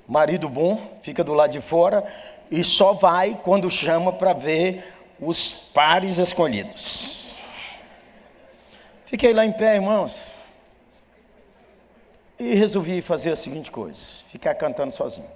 Marido 0.08 0.48
bom, 0.48 0.82
fica 1.04 1.22
do 1.22 1.34
lado 1.34 1.52
de 1.52 1.62
fora, 1.62 2.04
e 2.50 2.64
só 2.64 2.94
vai 2.94 3.40
quando 3.44 3.70
chama 3.70 4.14
para 4.14 4.34
ver 4.34 4.94
os 5.20 5.54
pares 5.74 6.18
escolhidos. 6.18 7.36
Fiquei 9.06 9.34
lá 9.34 9.46
em 9.46 9.52
pé, 9.52 9.76
irmãos, 9.76 10.20
e 12.38 12.54
resolvi 12.54 13.02
fazer 13.02 13.32
a 13.32 13.36
seguinte 13.36 13.70
coisa: 13.72 14.00
ficar 14.32 14.56
cantando 14.56 14.94
sozinho. 14.94 15.28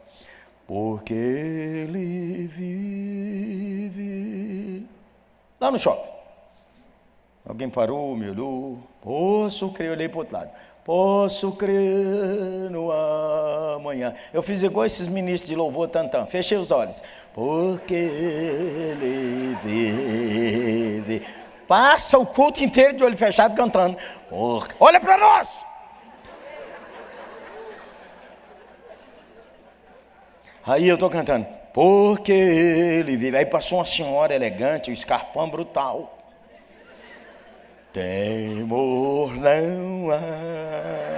Porque 0.66 1.14
ele 1.14 2.48
vive. 2.48 3.84
Lá 5.60 5.70
no 5.70 5.78
shopping. 5.78 6.14
Alguém 7.46 7.70
parou, 7.70 8.16
me 8.16 8.30
olhou. 8.30 8.80
Posso 9.02 9.70
crer, 9.74 9.88
eu 9.88 9.94
olhei 9.94 10.08
para 10.08 10.16
o 10.16 10.20
outro 10.20 10.38
lado. 10.38 10.50
Posso 10.86 11.54
crer 11.54 12.70
no 12.70 12.92
amanhã. 12.92 14.14
Eu 14.34 14.44
fiz 14.44 14.62
igual 14.64 14.86
esses 14.86 15.08
ministros 15.08 15.50
de 15.50 15.56
louvor 15.56 15.88
tantão. 15.88 16.26
Fechei 16.28 16.58
os 16.58 16.72
olhos. 16.72 17.02
Porque 17.34 17.94
ele 17.94 19.58
vive. 19.64 21.26
Passa 21.68 22.18
o 22.20 22.26
culto 22.26 22.62
inteiro 22.62 22.98
de 22.98 23.04
olho 23.04 23.18
fechado 23.18 23.56
cantando. 23.56 23.98
Porque... 24.30 24.76
Olha 24.80 25.00
para 25.00 25.18
nós! 25.18 25.50
Aí 30.66 30.88
eu 30.88 30.96
estou 30.96 31.10
cantando. 31.10 31.48
Porque 31.74 32.32
ele 32.32 33.16
vive. 33.16 33.38
Aí 33.38 33.46
passou 33.46 33.78
uma 33.80 33.86
senhora 33.86 34.36
elegante, 34.36 34.90
um 34.90 34.94
escarpão 34.94 35.50
brutal. 35.50 36.23
Temor 37.94 39.36
não 39.36 40.10
há. 40.10 41.14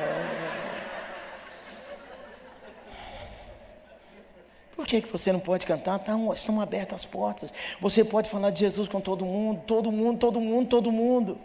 Por 4.76 4.86
que, 4.86 5.02
que 5.02 5.12
você 5.12 5.32
não 5.32 5.40
pode 5.40 5.66
cantar? 5.66 5.98
Tá, 6.00 6.14
estão 6.34 6.60
abertas 6.60 7.02
as 7.02 7.06
portas. 7.06 7.52
Você 7.80 8.04
pode 8.04 8.30
falar 8.30 8.52
de 8.52 8.60
Jesus 8.60 8.90
com 8.90 9.00
todo 9.00 9.26
mundo, 9.26 9.62
todo 9.66 9.90
mundo, 9.90 10.20
todo 10.20 10.42
mundo, 10.42 10.68
todo 10.68 10.92
mundo. 10.92 11.40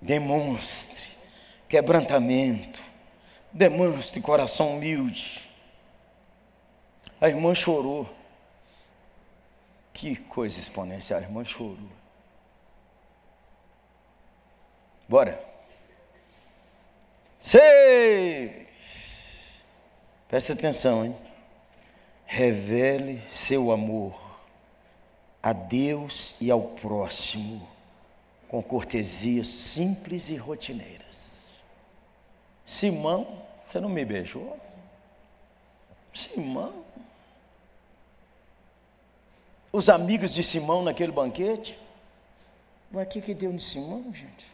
Demonstre 0.00 1.04
quebrantamento, 1.68 2.80
demonstre 3.52 4.20
coração 4.20 4.76
humilde. 4.76 5.42
A 7.20 7.28
irmã 7.28 7.54
chorou. 7.54 8.08
Que 9.94 10.16
coisa 10.16 10.58
exponencial, 10.58 11.20
a 11.20 11.22
irmã 11.22 11.44
chorou. 11.44 11.78
Bora. 15.08 15.42
Seis. 17.40 18.66
Presta 20.28 20.52
atenção, 20.52 21.04
hein? 21.04 21.16
Revele 22.26 23.22
seu 23.30 23.70
amor 23.70 24.20
a 25.42 25.52
Deus 25.52 26.34
e 26.40 26.50
ao 26.50 26.60
próximo 26.60 27.68
com 28.48 28.62
cortesias 28.62 29.46
simples 29.46 30.28
e 30.28 30.36
rotineiras. 30.36 31.42
Simão, 32.66 33.42
você 33.66 33.78
não 33.78 33.88
me 33.88 34.04
beijou? 34.04 34.58
Simão, 36.14 36.83
os 39.74 39.88
amigos 39.88 40.32
de 40.32 40.44
Simão 40.44 40.84
naquele 40.84 41.10
banquete. 41.10 41.76
Mas 42.92 43.08
o 43.08 43.10
que, 43.10 43.20
que 43.20 43.34
deu 43.34 43.52
de 43.52 43.60
Simão, 43.60 44.04
gente? 44.14 44.46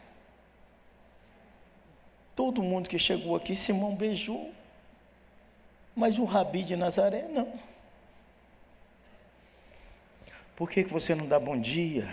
Todo 2.35 2.63
mundo 2.63 2.89
que 2.89 2.97
chegou 2.97 3.35
aqui, 3.35 3.55
Simão 3.55 3.95
beijou. 3.95 4.51
Mas 5.95 6.17
o 6.17 6.23
Rabi 6.23 6.63
de 6.63 6.75
Nazaré, 6.75 7.27
não. 7.27 7.53
Por 10.55 10.71
que, 10.71 10.83
que 10.83 10.91
você 10.91 11.13
não 11.13 11.27
dá 11.27 11.39
bom 11.39 11.59
dia 11.59 12.09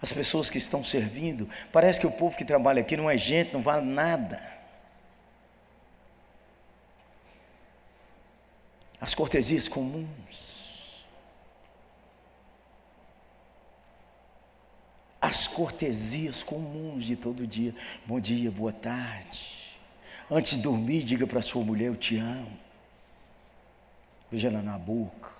às 0.00 0.12
pessoas 0.12 0.48
que 0.48 0.58
estão 0.58 0.84
servindo? 0.84 1.50
Parece 1.72 1.98
que 1.98 2.06
o 2.06 2.12
povo 2.12 2.36
que 2.36 2.44
trabalha 2.44 2.80
aqui 2.80 2.96
não 2.96 3.10
é 3.10 3.18
gente, 3.18 3.52
não 3.52 3.60
vale 3.60 3.84
nada. 3.84 4.40
As 9.00 9.16
cortesias 9.16 9.66
comuns. 9.66 10.55
As 15.26 15.48
cortesias 15.48 16.42
comuns 16.42 17.04
de 17.04 17.16
todo 17.16 17.46
dia. 17.46 17.74
Bom 18.04 18.20
dia, 18.20 18.48
boa 18.48 18.72
tarde. 18.72 19.40
Antes 20.30 20.56
de 20.56 20.62
dormir, 20.62 21.02
diga 21.02 21.26
para 21.26 21.42
sua 21.42 21.64
mulher: 21.64 21.86
Eu 21.88 21.96
te 21.96 22.16
amo. 22.16 22.56
Beija 24.30 24.48
ela 24.48 24.62
na 24.62 24.78
boca. 24.78 25.30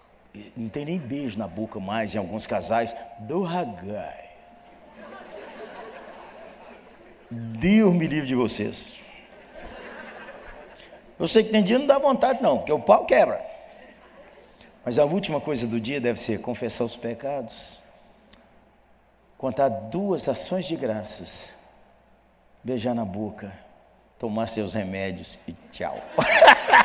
Não 0.57 0.69
tem 0.69 0.85
nem 0.85 0.99
beijo 0.99 1.39
na 1.39 1.47
boca 1.47 1.79
mais 1.79 2.15
em 2.15 2.19
alguns 2.19 2.47
casais. 2.47 2.95
Do 3.21 3.43
ragai. 3.43 4.27
Deus 7.31 7.95
me 7.95 8.07
livre 8.07 8.27
de 8.27 8.35
vocês. 8.35 8.95
Eu 11.19 11.27
sei 11.27 11.45
que 11.45 11.51
tem 11.51 11.63
dia 11.63 11.79
não 11.79 11.87
dá 11.87 11.99
vontade, 11.99 12.43
não, 12.43 12.59
porque 12.59 12.73
o 12.73 12.81
pau 12.81 13.07
quebra. 13.07 13.41
Mas 14.85 14.99
a 14.99 15.05
última 15.05 15.41
coisa 15.41 15.67
do 15.67 15.81
dia 15.81 16.01
deve 16.01 16.21
ser 16.21 16.41
confessar 16.41 16.85
os 16.85 16.97
pecados 16.97 17.81
contar 19.39 19.69
duas 19.69 20.29
ações 20.29 20.65
de 20.67 20.77
graças, 20.77 21.55
beijar 22.63 22.95
na 22.95 23.05
boca, 23.05 23.53
tomar 24.19 24.49
seus 24.49 24.75
remédios 24.75 25.39
e 25.47 25.53
tchau. 25.73 26.03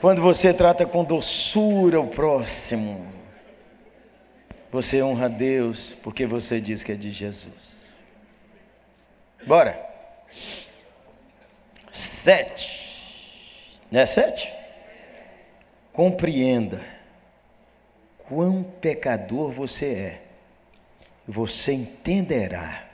Quando 0.00 0.22
você 0.22 0.52
trata 0.54 0.86
com 0.86 1.02
doçura 1.02 2.00
o 2.00 2.06
próximo, 2.06 3.06
você 4.70 5.02
honra 5.02 5.24
a 5.24 5.28
Deus 5.28 5.96
porque 6.02 6.26
você 6.26 6.60
diz 6.60 6.84
que 6.84 6.92
é 6.92 6.94
de 6.94 7.10
Jesus. 7.10 7.75
Bora. 9.44 9.84
Sete. 11.92 12.86
Não 13.90 14.00
é 14.00 14.06
sete? 14.06 14.52
Compreenda 15.92 16.80
quão 18.28 18.62
pecador 18.62 19.50
você 19.50 19.86
é. 19.86 20.22
Você 21.26 21.72
entenderá 21.72 22.86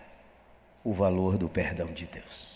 o 0.84 0.92
valor 0.92 1.36
do 1.36 1.48
perdão 1.48 1.88
de 1.88 2.06
Deus. 2.06 2.52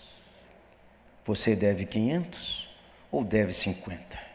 Você 1.24 1.54
deve 1.54 1.84
500 1.84 2.68
ou 3.10 3.24
deve 3.24 3.52
50? 3.52 4.26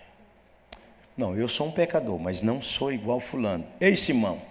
Não, 1.15 1.35
eu 1.35 1.47
sou 1.47 1.67
um 1.67 1.71
pecador, 1.71 2.19
mas 2.19 2.41
não 2.41 2.61
sou 2.61 2.91
igual 2.91 3.19
fulano. 3.19 3.65
Ei, 3.79 3.95
Simão. 3.95 4.41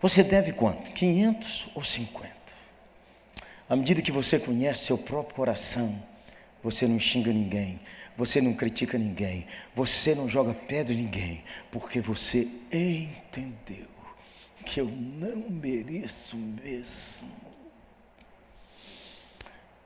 Você 0.00 0.22
deve 0.22 0.52
quanto? 0.52 0.90
500 0.92 1.68
ou 1.74 1.84
50? 1.84 2.39
À 3.70 3.76
medida 3.76 4.02
que 4.02 4.12
você 4.12 4.38
conhece 4.38 4.84
seu 4.84 4.98
próprio 4.98 5.36
coração, 5.36 5.96
Você 6.62 6.86
não 6.86 6.98
xinga 6.98 7.32
ninguém, 7.32 7.80
você 8.16 8.40
não 8.40 8.52
critica 8.52 8.98
ninguém, 8.98 9.46
você 9.74 10.14
não 10.14 10.28
joga 10.28 10.52
pedra 10.52 10.92
em 10.92 10.98
ninguém, 10.98 11.42
porque 11.70 12.00
você 12.00 12.48
entendeu 12.70 13.88
que 14.66 14.80
eu 14.80 14.86
não 14.86 15.48
mereço 15.48 16.36
mesmo. 16.36 17.28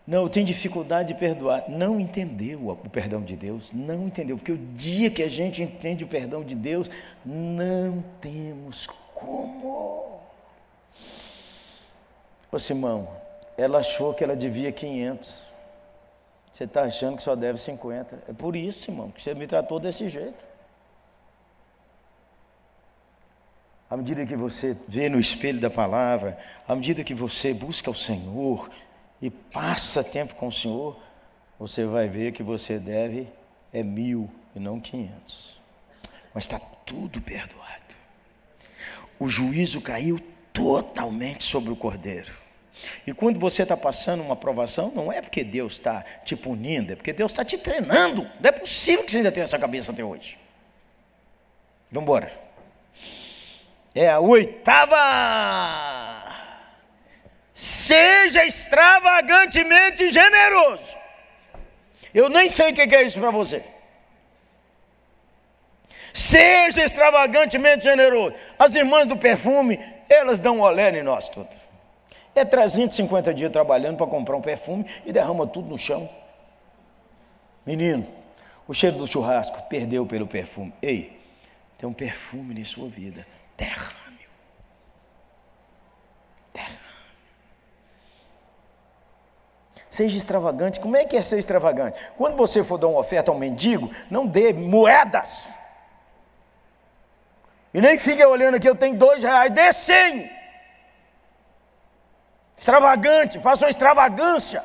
Não, 0.07 0.29
tem 0.29 0.45
dificuldade 0.45 1.15
de 1.15 1.19
perdoar. 1.19 1.65
Não 1.69 1.99
entendeu 1.99 2.69
o 2.69 2.91
perdão 2.91 3.23
de 3.23 3.37
Deus. 3.37 3.73
Não 3.73 4.07
entendeu. 4.07 4.37
Porque 4.37 4.53
o 4.53 4.59
dia 4.59 5.11
que 5.11 5.23
a 5.23 5.29
gente 5.29 5.63
entende 5.63 6.05
o 6.05 6.07
perdão 6.07 6.45
de 6.45 6.55
Deus, 6.55 6.91
não 7.25 8.05
temos 8.21 8.87
como. 9.15 10.21
Ô 12.53 12.59
Simão, 12.59 13.09
ela 13.57 13.79
achou 13.79 14.15
que 14.15 14.25
ela 14.25 14.37
devia 14.37 14.73
500. 14.73 15.55
Você 16.53 16.65
está 16.65 16.83
achando 16.83 17.17
que 17.17 17.23
só 17.23 17.35
deve 17.35 17.59
50. 17.59 18.25
É 18.29 18.33
por 18.33 18.55
isso, 18.55 18.83
Simão, 18.83 19.11
que 19.11 19.23
você 19.23 19.35
me 19.35 19.47
tratou 19.47 19.81
desse 19.81 20.09
jeito. 20.09 20.45
À 23.91 23.97
medida 23.97 24.27
que 24.27 24.37
você 24.37 24.77
vê 24.89 25.09
no 25.09 25.21
espelho 25.21 25.61
da 25.61 25.71
palavra, 25.71 26.39
à 26.67 26.75
medida 26.75 27.05
que 27.05 27.15
você 27.15 27.53
busca 27.53 27.91
o 27.91 27.95
Senhor 27.95 28.71
e 29.21 29.31
passa 29.31 30.03
tempo 30.03 30.35
com 30.35 30.49
o 30.49 30.53
Senhor, 30.53 30.97
você 31.59 31.85
vai 31.85 32.09
ver 32.09 32.33
que 32.33 32.43
você 32.43 32.79
deve 32.79 33.29
é 33.73 33.83
mil 33.83 34.31
e 34.55 34.61
não 34.61 34.81
quinhentos. 34.81 35.61
Mas 36.33 36.45
está 36.45 36.59
tudo 36.59 37.21
perdoado. 37.21 37.83
O 39.19 39.29
juízo 39.29 39.81
caiu 39.81 40.21
totalmente 40.53 41.45
sobre 41.45 41.73
o 41.73 41.77
cordeiro. 41.77 42.44
E 43.07 43.13
quando 43.13 43.39
você 43.39 43.63
está 43.63 43.77
passando 43.77 44.23
uma 44.23 44.35
aprovação, 44.35 44.93
não 44.95 45.13
é 45.13 45.21
porque 45.21 45.45
Deus 45.45 45.75
está 45.75 46.05
te 46.25 46.35
punindo, 46.37 46.93
é 46.93 46.97
porque 46.97 47.13
Deus 47.13 47.33
está 47.33 47.45
te 47.45 47.57
treinando. 47.57 48.23
Não 48.41 48.49
é 48.49 48.53
possível 48.53 49.05
que 49.05 49.11
você 49.11 49.19
ainda 49.19 49.33
tenha 49.33 49.45
essa 49.45 49.59
cabeça 49.59 49.93
até 49.93 50.03
hoje. 50.05 50.39
Vamos 51.91 52.07
embora. 52.07 52.33
É 53.95 54.11
a 54.11 54.19
oitava. 54.19 54.97
Seja 57.55 58.45
extravagantemente 58.45 60.11
generoso. 60.11 60.97
Eu 62.13 62.29
nem 62.29 62.51
sei 62.51 62.73
o 62.73 62.75
que 62.75 62.83
é 62.83 63.03
isso 63.03 63.21
para 63.21 63.31
você. 63.31 63.63
Seja 66.13 66.85
extravagantemente 66.85 67.85
generoso. 67.85 68.35
As 68.59 68.75
irmãs 68.75 69.07
do 69.07 69.17
perfume, 69.17 69.79
elas 70.09 70.41
dão 70.41 70.61
olé 70.61 70.91
em 70.91 71.03
nós 71.03 71.29
tudo. 71.29 71.64
É 72.35 72.45
350 72.45 73.33
dias 73.33 73.53
trabalhando 73.53 73.97
para 73.97 74.07
comprar 74.07 74.37
um 74.37 74.43
perfume 74.43 74.85
e 75.07 75.13
derrama 75.13 75.47
tudo 75.47 75.69
no 75.69 75.79
chão. 75.79 76.09
Menino, 77.65 78.07
o 78.67 78.75
cheiro 78.75 78.99
do 78.99 79.07
churrasco 79.07 79.63
perdeu 79.69 80.05
pelo 80.05 80.27
perfume. 80.27 80.73
Ei, 80.83 81.21
tem 81.79 81.89
um 81.89 81.93
perfume 81.93 82.61
em 82.61 82.65
sua 82.65 82.89
vida. 82.89 83.27
Derrame. 83.57 84.27
Derrame. 86.53 86.79
Seja 89.91 90.19
extravagante. 90.19 90.81
Como 90.81 90.97
é 90.97 91.05
que 91.05 91.17
é 91.17 91.23
ser 91.23 91.39
extravagante? 91.39 91.99
Quando 92.17 92.37
você 92.37 92.65
for 92.65 92.79
dar 92.79 92.89
uma 92.89 92.99
oferta 92.99 93.31
ao 93.31 93.39
mendigo, 93.39 93.91
não 94.11 94.27
dê 94.27 94.53
moedas. 94.53 95.47
E 97.73 97.81
nem 97.81 97.99
fique 97.99 98.25
olhando 98.25 98.57
aqui, 98.57 98.69
eu 98.69 98.77
tenho 98.77 98.97
dois 98.97 99.23
reais, 99.23 99.53
dê 99.53 99.73
cem. 99.73 100.31
Extravagante, 102.57 103.41
faça 103.41 103.65
uma 103.65 103.71
extravagância. 103.71 104.65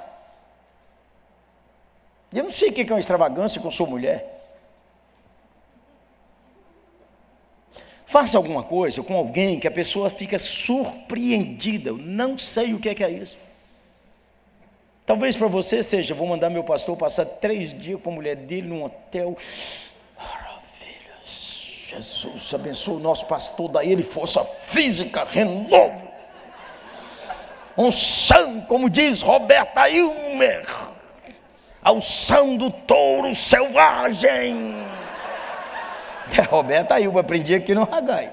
Eu 2.32 2.44
não 2.44 2.52
sei 2.52 2.70
o 2.70 2.74
que 2.74 2.82
é 2.82 2.94
uma 2.94 3.00
extravagância, 3.00 3.60
eu 3.64 3.72
sou 3.72 3.88
mulher. 3.88 4.38
Faça 8.06 8.38
alguma 8.38 8.64
coisa 8.64 9.04
com 9.04 9.16
alguém 9.16 9.60
que 9.60 9.68
a 9.68 9.72
pessoa 9.72 10.10
fica 10.10 10.38
surpreendida. 10.40 11.90
Eu 11.90 11.98
não 11.98 12.38
sei 12.38 12.74
o 12.74 12.80
que 12.80 12.90
é, 12.90 12.96
que 12.96 13.04
é 13.04 13.10
isso. 13.10 13.38
Talvez 15.06 15.36
para 15.36 15.48
você 15.48 15.82
seja, 15.82 16.14
vou 16.14 16.28
mandar 16.28 16.50
meu 16.52 16.64
pastor 16.64 16.96
passar 16.96 17.26
três 17.26 17.74
dias 17.74 18.00
com 18.02 18.12
a 18.12 18.14
mulher 18.14 18.36
dele 18.36 18.68
num 18.68 18.84
hotel. 18.84 19.36
Maravilha. 20.16 21.16
Jesus 21.24 22.54
abençoe 22.54 22.96
o 22.96 23.00
nosso 23.00 23.26
pastor, 23.26 23.70
daí 23.70 23.92
ele 23.92 24.04
força 24.04 24.44
física, 24.68 25.24
renovo 25.24 26.09
unção, 27.80 28.62
como 28.62 28.90
diz 28.90 29.22
Roberta 29.22 29.90
Ilmer, 29.90 30.66
a 31.82 31.92
unção 31.94 32.58
do 32.58 32.70
touro 32.70 33.34
selvagem. 33.34 34.76
É 36.38 36.42
Roberta 36.42 37.00
Ilmer, 37.00 37.24
aprendi 37.24 37.56
aqui 37.56 37.74
no 37.74 37.86
Ragai. 37.86 38.32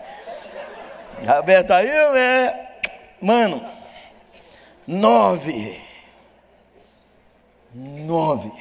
Roberta 1.25 1.83
Ilmer, 1.83 2.55
mano, 3.23 3.65
nove, 4.87 5.81
nove, 7.73 8.53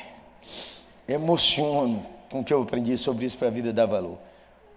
emociono 1.07 2.05
com 2.29 2.41
o 2.41 2.43
que 2.43 2.53
eu 2.53 2.61
aprendi 2.61 2.95
sobre 2.97 3.25
isso 3.25 3.38
para 3.38 3.47
a 3.47 3.51
vida 3.51 3.73
dar 3.73 3.88
valor. 3.88 4.19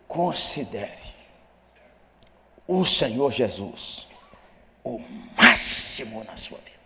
Considere 0.09 1.09
o 2.67 2.85
Senhor 2.87 3.31
Jesus 3.31 4.09
o 4.83 5.01
máximo 5.37 5.88
na 6.05 6.37
sua 6.37 6.59
vida. 6.59 6.79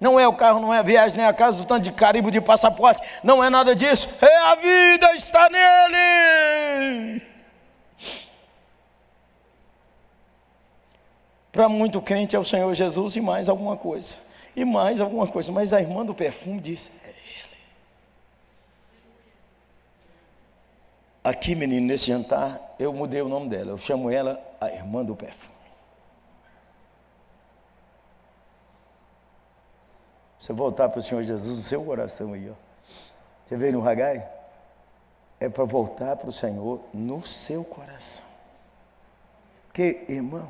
Não 0.00 0.18
é 0.18 0.26
o 0.26 0.34
carro, 0.34 0.60
não 0.60 0.74
é 0.74 0.78
a 0.78 0.82
viagem, 0.82 1.16
nem 1.16 1.26
a 1.26 1.32
casa 1.32 1.56
do 1.56 1.64
tanto 1.64 1.82
de 1.84 1.92
carimbo 1.92 2.30
de 2.30 2.40
passaporte, 2.40 3.02
não 3.22 3.42
é 3.42 3.48
nada 3.48 3.74
disso, 3.74 4.08
é 4.20 4.36
a 4.38 4.54
vida 4.56 5.14
está 5.14 5.48
nele. 5.48 7.22
Para 11.50 11.68
muito 11.68 12.02
crente 12.02 12.34
é 12.34 12.38
o 12.38 12.44
Senhor 12.44 12.74
Jesus 12.74 13.14
e 13.14 13.20
mais 13.20 13.48
alguma 13.48 13.76
coisa, 13.76 14.16
e 14.56 14.64
mais 14.64 15.00
alguma 15.00 15.26
coisa, 15.26 15.52
mas 15.52 15.72
a 15.72 15.80
irmã 15.80 16.04
do 16.04 16.14
perfume 16.14 16.60
disse: 16.60 16.90
é 17.04 17.08
Ele. 17.08 17.54
Aqui, 21.22 21.54
menino, 21.54 21.86
nesse 21.86 22.08
jantar, 22.08 22.74
eu 22.78 22.92
mudei 22.92 23.22
o 23.22 23.28
nome 23.28 23.48
dela, 23.48 23.70
eu 23.70 23.78
chamo 23.78 24.10
ela 24.10 24.38
a 24.60 24.68
irmã 24.68 25.04
do 25.04 25.14
perfume. 25.14 25.53
Você 30.44 30.52
voltar 30.52 30.90
para 30.90 30.98
o 31.00 31.02
Senhor 31.02 31.22
Jesus 31.22 31.56
no 31.56 31.62
seu 31.62 31.82
coração 31.82 32.34
aí, 32.34 32.50
ó. 32.50 32.54
Você 33.46 33.56
veio 33.56 33.72
no 33.72 33.88
Hagai? 33.88 34.28
É 35.40 35.48
para 35.48 35.64
voltar 35.64 36.16
para 36.16 36.28
o 36.28 36.32
Senhor 36.32 36.80
no 36.92 37.24
seu 37.24 37.64
coração. 37.64 38.22
Porque, 39.66 40.04
irmão, 40.06 40.48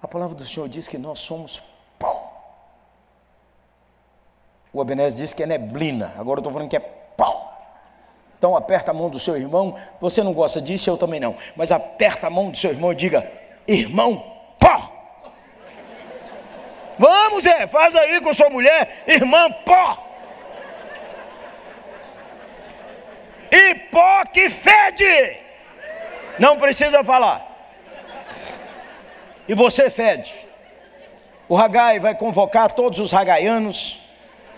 a 0.00 0.06
palavra 0.06 0.36
do 0.36 0.46
Senhor 0.46 0.68
diz 0.68 0.86
que 0.86 0.96
nós 0.96 1.18
somos 1.18 1.60
pó. 1.98 2.32
O 4.72 4.80
Abenés 4.80 5.16
diz 5.16 5.34
que 5.34 5.42
é 5.42 5.46
neblina. 5.46 6.14
Agora 6.16 6.38
eu 6.38 6.42
estou 6.42 6.52
falando 6.52 6.70
que 6.70 6.76
é 6.76 6.80
pó. 6.80 7.58
Então 8.38 8.54
aperta 8.54 8.92
a 8.92 8.94
mão 8.94 9.10
do 9.10 9.18
seu 9.18 9.36
irmão. 9.36 9.74
Você 10.00 10.22
não 10.22 10.32
gosta 10.32 10.62
disso, 10.62 10.88
eu 10.88 10.96
também 10.96 11.18
não. 11.18 11.34
Mas 11.56 11.72
aperta 11.72 12.28
a 12.28 12.30
mão 12.30 12.52
do 12.52 12.56
seu 12.56 12.70
irmão 12.70 12.92
e 12.92 12.94
diga: 12.94 13.28
Irmão, 13.66 14.24
pó. 14.60 14.97
Vamos, 16.98 17.44
Zé, 17.44 17.66
faz 17.66 17.94
aí 17.94 18.20
com 18.20 18.34
sua 18.34 18.50
mulher, 18.50 19.04
irmã 19.06 19.50
pó. 19.64 20.04
E 23.50 23.74
pó 23.90 24.24
que 24.26 24.50
fede. 24.50 25.36
Não 26.38 26.58
precisa 26.58 27.04
falar. 27.04 27.46
E 29.46 29.54
você 29.54 29.88
fede. 29.88 30.32
O 31.48 31.54
Ragai 31.56 31.98
vai 31.98 32.14
convocar 32.14 32.74
todos 32.74 32.98
os 32.98 33.10
ragaianos 33.10 33.98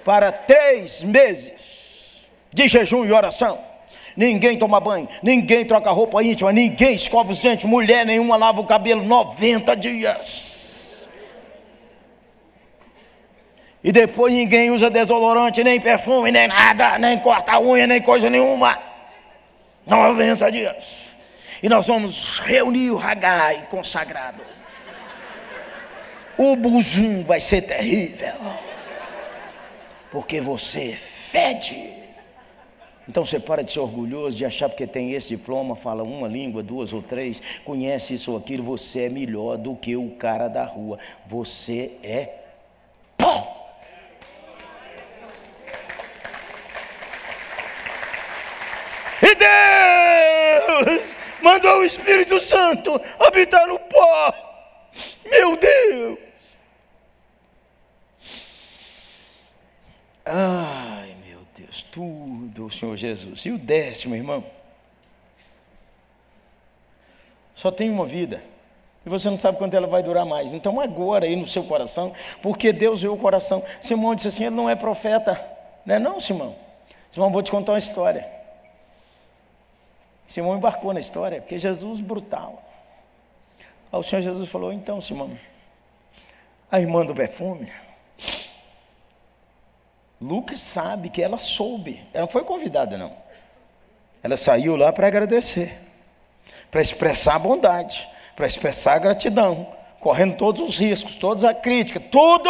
para 0.04 0.32
três 0.32 1.02
meses 1.02 1.52
de 2.52 2.66
jejum 2.68 3.04
e 3.04 3.12
oração. 3.12 3.60
Ninguém 4.16 4.58
toma 4.58 4.80
banho, 4.80 5.08
ninguém 5.22 5.64
troca 5.64 5.90
roupa 5.92 6.22
íntima, 6.22 6.52
ninguém 6.52 6.94
escova 6.94 7.30
os 7.30 7.38
dentes, 7.38 7.64
mulher 7.64 8.04
nenhuma 8.04 8.36
lava 8.36 8.60
o 8.60 8.66
cabelo 8.66 9.04
90 9.04 9.76
dias. 9.76 10.59
E 13.82 13.90
depois 13.92 14.32
ninguém 14.32 14.70
usa 14.70 14.90
desodorante, 14.90 15.64
nem 15.64 15.80
perfume, 15.80 16.30
nem 16.30 16.46
nada, 16.46 16.98
nem 16.98 17.18
corta 17.18 17.52
a 17.52 17.60
unha, 17.60 17.86
nem 17.86 18.02
coisa 18.02 18.28
nenhuma. 18.28 18.78
90 19.86 20.52
dias. 20.52 21.10
E 21.62 21.68
nós 21.68 21.86
vamos 21.86 22.38
reunir 22.38 22.90
o 22.90 22.98
Hagai 22.98 23.66
consagrado. 23.70 24.42
O 26.36 26.56
buzum 26.56 27.24
vai 27.24 27.40
ser 27.40 27.62
terrível. 27.62 28.34
Porque 30.10 30.40
você 30.40 30.98
fede. 31.30 32.00
Então 33.08 33.24
você 33.24 33.40
para 33.40 33.64
de 33.64 33.72
ser 33.72 33.80
orgulhoso, 33.80 34.36
de 34.36 34.44
achar 34.44 34.68
porque 34.68 34.86
tem 34.86 35.14
esse 35.14 35.28
diploma, 35.28 35.74
fala 35.74 36.02
uma 36.02 36.28
língua, 36.28 36.62
duas 36.62 36.92
ou 36.92 37.02
três, 37.02 37.42
conhece 37.64 38.14
isso 38.14 38.30
ou 38.32 38.38
aquilo, 38.38 38.62
você 38.62 39.02
é 39.02 39.08
melhor 39.08 39.56
do 39.56 39.74
que 39.74 39.96
o 39.96 40.10
cara 40.12 40.48
da 40.48 40.64
rua. 40.64 40.98
Você 41.26 41.92
é 42.02 42.28
pó. 43.18 43.60
E 49.30 49.34
Deus 49.36 51.16
mandou 51.40 51.78
o 51.78 51.84
Espírito 51.84 52.40
Santo 52.40 53.00
habitar 53.18 53.68
no 53.68 53.78
pó. 53.78 54.34
Meu 55.24 55.56
Deus! 55.56 56.18
Ai, 60.24 61.14
meu 61.24 61.40
Deus, 61.56 61.82
tudo 61.92 62.66
o 62.66 62.72
Senhor 62.72 62.96
Jesus. 62.96 63.46
E 63.46 63.52
o 63.52 63.58
décimo, 63.58 64.16
irmão? 64.16 64.44
Só 67.54 67.70
tem 67.70 67.88
uma 67.88 68.06
vida. 68.06 68.42
E 69.06 69.08
você 69.08 69.30
não 69.30 69.36
sabe 69.36 69.58
quanto 69.58 69.74
ela 69.74 69.86
vai 69.86 70.02
durar 70.02 70.26
mais. 70.26 70.52
Então, 70.52 70.80
agora 70.80 71.26
aí 71.26 71.36
no 71.36 71.46
seu 71.46 71.62
coração, 71.62 72.12
porque 72.42 72.72
Deus 72.72 73.00
vê 73.00 73.08
o 73.08 73.16
coração. 73.16 73.62
Simão 73.80 74.16
disse 74.16 74.28
assim: 74.28 74.44
ele 74.46 74.56
não 74.56 74.68
é 74.68 74.74
profeta. 74.74 75.40
Não 75.86 75.94
é, 75.94 75.98
não, 76.00 76.20
Simão? 76.20 76.56
Simão, 77.12 77.30
vou 77.30 77.42
te 77.42 77.50
contar 77.50 77.72
uma 77.72 77.78
história. 77.78 78.39
Simão 80.30 80.56
embarcou 80.56 80.92
na 80.92 81.00
história, 81.00 81.40
porque 81.40 81.58
Jesus 81.58 82.00
brutal. 82.00 82.62
Aí 83.92 83.98
o 83.98 84.02
Senhor 84.02 84.22
Jesus 84.22 84.48
falou: 84.48 84.72
então, 84.72 85.00
Simão, 85.00 85.38
a 86.70 86.80
irmã 86.80 87.04
do 87.04 87.14
perfume, 87.14 87.70
Lucas 90.20 90.60
sabe 90.60 91.10
que 91.10 91.22
ela 91.22 91.38
soube, 91.38 92.04
ela 92.12 92.22
não 92.22 92.32
foi 92.32 92.44
convidada, 92.44 92.98
não. 92.98 93.14
Ela 94.22 94.36
saiu 94.36 94.76
lá 94.76 94.92
para 94.92 95.06
agradecer, 95.06 95.78
para 96.70 96.82
expressar 96.82 97.36
a 97.36 97.38
bondade 97.38 98.08
para 98.40 98.46
expressar 98.46 98.98
gratidão, 98.98 99.66
correndo 100.00 100.38
todos 100.38 100.62
os 100.62 100.78
riscos, 100.78 101.14
toda 101.16 101.50
a 101.50 101.54
crítica, 101.54 102.00
tudo. 102.00 102.48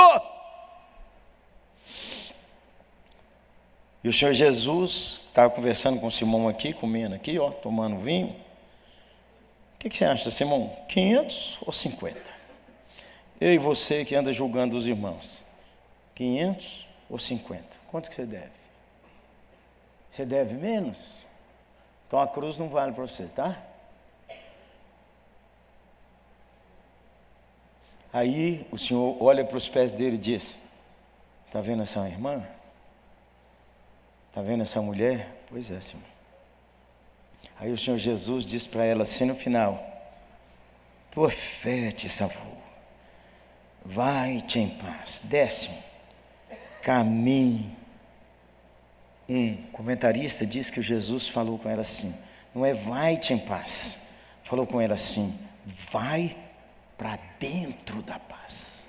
E 4.03 4.09
o 4.09 4.13
Senhor 4.13 4.33
Jesus 4.33 5.21
estava 5.29 5.51
conversando 5.51 6.01
com 6.01 6.11
Simão 6.11 6.49
aqui, 6.49 6.73
comendo 6.73 7.15
aqui, 7.15 7.39
ó, 7.39 7.51
tomando 7.51 7.99
vinho. 7.99 8.29
O 8.29 9.79
que, 9.79 9.91
que 9.91 9.97
você 9.97 10.05
acha, 10.05 10.31
Simão? 10.31 10.75
500 10.89 11.59
ou 11.67 11.73
50? 11.73 12.19
Eu 13.41 13.53
e 13.53 13.59
você 13.59 14.05
que 14.05 14.15
anda 14.15 14.33
julgando 14.33 14.77
os 14.77 14.87
irmãos. 14.87 15.39
500 16.15 16.87
ou 17.09 17.19
50? 17.19 17.65
Quanto 17.91 18.09
que 18.11 18.17
você 18.17 18.27
deve? 18.27 18.51
Você 20.13 20.25
deve 20.25 20.55
menos? 20.55 20.99
Então 22.07 22.21
a 22.21 22.27
cruz 22.27 22.59
não 22.59 22.69
vale 22.69 22.93
para 22.93 23.07
você, 23.07 23.25
tá? 23.27 23.57
Aí 28.13 28.67
o 28.71 28.79
Senhor 28.79 29.23
olha 29.23 29.45
para 29.45 29.57
os 29.57 29.69
pés 29.69 29.93
dele 29.93 30.17
e 30.17 30.19
diz: 30.19 30.43
Está 31.47 31.61
vendo 31.61 31.83
essa 31.83 32.07
irmã? 32.09 32.45
Está 34.31 34.43
vendo 34.43 34.63
essa 34.63 34.81
mulher? 34.81 35.43
Pois 35.49 35.69
é, 35.73 35.81
Senhor. 35.81 36.05
Aí 37.59 37.73
o 37.73 37.79
Senhor 37.79 37.99
Jesus 37.99 38.47
diz 38.47 38.65
para 38.65 38.85
ela 38.85 39.03
assim 39.03 39.25
no 39.25 39.35
final: 39.35 39.85
Tua 41.11 41.31
fé 41.31 41.91
te 41.91 42.09
salvou. 42.09 42.57
Vai-te 43.85 44.61
em 44.61 44.69
paz. 44.79 45.21
Décimo, 45.25 45.77
caminhe. 46.81 47.77
Um 49.29 49.57
comentarista 49.73 50.47
diz 50.47 50.71
que 50.71 50.81
Jesus 50.81 51.29
falou 51.29 51.59
com 51.59 51.69
ela 51.69 51.83
assim: 51.83 52.15
Não 52.55 52.65
é 52.65 52.73
vai-te 52.73 53.33
em 53.33 53.39
paz. 53.39 53.99
Falou 54.45 54.65
com 54.65 54.81
ela 54.81 54.95
assim: 54.95 55.37
Vai 55.91 56.37
para 56.97 57.19
dentro 57.41 58.01
da 58.03 58.21
paz. 58.21 58.81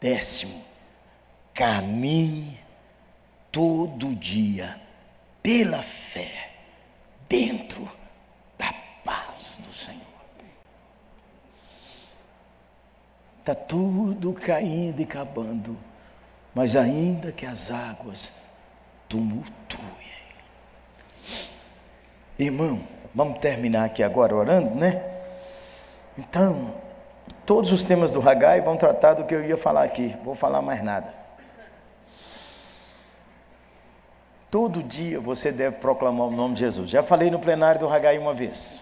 Décimo, 0.00 0.62
caminhe 1.52 2.65
todo 3.56 4.14
dia 4.16 4.78
pela 5.42 5.82
fé 6.12 6.50
dentro 7.26 7.90
da 8.58 8.70
paz 9.02 9.58
do 9.66 9.74
Senhor. 9.74 10.02
Está 13.38 13.54
tudo 13.54 14.34
caindo 14.34 15.00
e 15.00 15.04
acabando, 15.04 15.74
mas 16.54 16.76
ainda 16.76 17.32
que 17.32 17.46
as 17.46 17.70
águas 17.70 18.30
tumultuem. 19.08 19.80
Irmão, 22.38 22.86
vamos 23.14 23.38
terminar 23.38 23.86
aqui 23.86 24.02
agora 24.02 24.36
orando, 24.36 24.74
né? 24.74 25.02
Então, 26.18 26.74
todos 27.46 27.72
os 27.72 27.82
temas 27.82 28.10
do 28.10 28.20
Hagai 28.20 28.60
vão 28.60 28.76
tratar 28.76 29.14
do 29.14 29.24
que 29.24 29.34
eu 29.34 29.42
ia 29.42 29.56
falar 29.56 29.84
aqui, 29.84 30.14
vou 30.22 30.34
falar 30.34 30.60
mais 30.60 30.82
nada. 30.82 31.25
Todo 34.50 34.82
dia 34.82 35.20
você 35.20 35.50
deve 35.50 35.76
proclamar 35.76 36.28
o 36.28 36.30
nome 36.30 36.54
de 36.54 36.60
Jesus. 36.60 36.90
Já 36.90 37.02
falei 37.02 37.30
no 37.30 37.38
plenário 37.38 37.80
do 37.80 37.88
Hagai 37.88 38.18
uma 38.18 38.32
vez. 38.32 38.80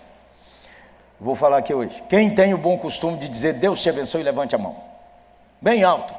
Vou 1.18 1.34
falar 1.34 1.58
aqui 1.58 1.72
hoje. 1.72 2.02
Quem 2.08 2.34
tem 2.34 2.52
o 2.52 2.58
bom 2.58 2.76
costume 2.78 3.18
de 3.18 3.28
dizer 3.28 3.54
Deus 3.54 3.80
te 3.80 3.88
abençoe, 3.88 4.22
levante 4.22 4.54
a 4.54 4.58
mão. 4.58 4.76
Bem 5.60 5.82
alto. 5.82 6.14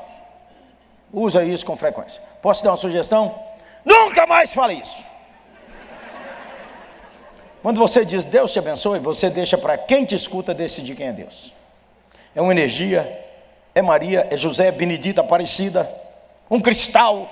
Usa 1.14 1.44
isso 1.44 1.66
com 1.66 1.78
frequência. 1.78 2.22
Posso 2.42 2.64
dar 2.64 2.72
uma 2.72 2.78
sugestão? 2.78 3.36
Nunca 3.84 4.26
mais 4.26 4.54
fale 4.54 4.74
isso. 4.76 4.98
Quando 7.62 7.80
você 7.80 8.04
diz 8.04 8.26
Deus 8.26 8.52
te 8.52 8.60
abençoe, 8.60 9.00
você 9.00 9.30
deixa 9.30 9.58
para 9.58 9.78
quem 9.78 10.06
te 10.06 10.16
escuta 10.16 10.54
decidir 10.54 10.96
quem 10.96 11.08
é 11.08 11.14
Deus. 11.14 11.54
É 12.36 12.42
uma 12.42 12.52
energia, 12.52 13.24
é 13.74 13.82
Maria, 13.82 14.28
é 14.30 14.38
José, 14.38 14.72
Benedita, 14.72 15.22
Aparecida, 15.22 15.90
um 16.50 16.60
cristal. 16.60 17.30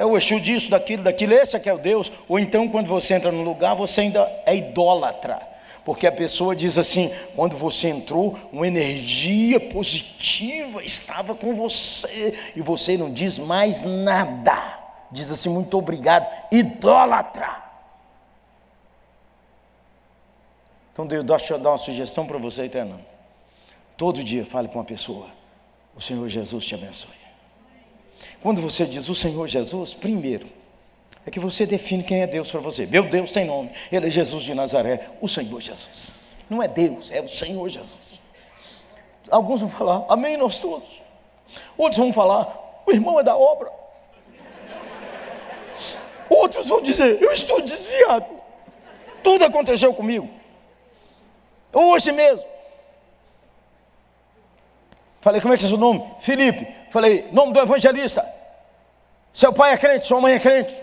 É 0.00 0.06
o 0.06 0.16
Exu 0.16 0.40
disso, 0.40 0.70
daquilo, 0.70 1.02
daquilo, 1.02 1.34
esse 1.34 1.54
é 1.54 1.60
que 1.60 1.68
é 1.68 1.74
o 1.74 1.78
Deus. 1.78 2.10
Ou 2.26 2.38
então, 2.38 2.66
quando 2.66 2.88
você 2.88 3.12
entra 3.12 3.30
no 3.30 3.42
lugar, 3.42 3.74
você 3.74 4.00
ainda 4.00 4.22
é 4.46 4.56
idólatra. 4.56 5.46
Porque 5.84 6.06
a 6.06 6.12
pessoa 6.12 6.56
diz 6.56 6.78
assim: 6.78 7.12
quando 7.36 7.58
você 7.58 7.88
entrou, 7.88 8.34
uma 8.50 8.66
energia 8.66 9.60
positiva 9.60 10.82
estava 10.82 11.34
com 11.34 11.54
você, 11.54 12.34
e 12.56 12.62
você 12.62 12.96
não 12.96 13.12
diz 13.12 13.38
mais 13.38 13.82
nada. 13.82 14.78
Diz 15.12 15.30
assim: 15.30 15.50
muito 15.50 15.76
obrigado, 15.76 16.26
idólatra. 16.50 17.62
Então 20.94 21.06
deixa 21.06 21.52
eu 21.52 21.58
dar 21.58 21.72
uma 21.72 21.78
sugestão 21.78 22.26
para 22.26 22.38
você, 22.38 22.62
Eterno. 22.62 22.98
Todo 23.98 24.24
dia 24.24 24.46
fale 24.46 24.68
com 24.68 24.78
uma 24.78 24.84
pessoa: 24.86 25.26
O 25.94 26.00
Senhor 26.00 26.26
Jesus 26.30 26.64
te 26.64 26.74
abençoe. 26.74 27.19
Quando 28.42 28.60
você 28.60 28.86
diz 28.86 29.08
o 29.08 29.14
Senhor 29.14 29.46
Jesus, 29.46 29.94
primeiro, 29.94 30.46
é 31.26 31.30
que 31.30 31.40
você 31.40 31.66
define 31.66 32.02
quem 32.02 32.22
é 32.22 32.26
Deus 32.26 32.50
para 32.50 32.60
você. 32.60 32.86
Meu 32.86 33.08
Deus 33.08 33.30
tem 33.30 33.44
nome, 33.44 33.70
Ele 33.90 34.06
é 34.06 34.10
Jesus 34.10 34.42
de 34.42 34.54
Nazaré, 34.54 35.10
o 35.20 35.28
Senhor 35.28 35.60
Jesus. 35.60 36.34
Não 36.48 36.62
é 36.62 36.68
Deus, 36.68 37.10
é 37.10 37.20
o 37.20 37.28
Senhor 37.28 37.68
Jesus. 37.68 38.20
Alguns 39.30 39.60
vão 39.60 39.70
falar, 39.70 40.04
amém, 40.08 40.36
nós 40.36 40.58
todos. 40.58 40.88
Outros 41.76 41.98
vão 41.98 42.12
falar, 42.12 42.82
o 42.86 42.90
irmão 42.90 43.20
é 43.20 43.22
da 43.22 43.36
obra. 43.36 43.70
Outros 46.28 46.66
vão 46.66 46.80
dizer, 46.80 47.20
eu 47.20 47.32
estou 47.32 47.60
desviado. 47.60 48.40
Tudo 49.22 49.44
aconteceu 49.44 49.92
comigo. 49.92 50.28
Hoje 51.72 52.12
mesmo. 52.12 52.44
Falei, 55.20 55.40
como 55.40 55.52
é 55.52 55.56
que 55.56 55.64
é 55.64 55.68
seu 55.68 55.76
nome? 55.76 56.04
Felipe. 56.20 56.66
Falei, 56.90 57.28
nome 57.32 57.52
do 57.52 57.60
evangelista. 57.60 58.26
Seu 59.34 59.52
pai 59.52 59.74
é 59.74 59.76
crente, 59.76 60.06
sua 60.06 60.20
mãe 60.20 60.34
é 60.34 60.40
crente. 60.40 60.76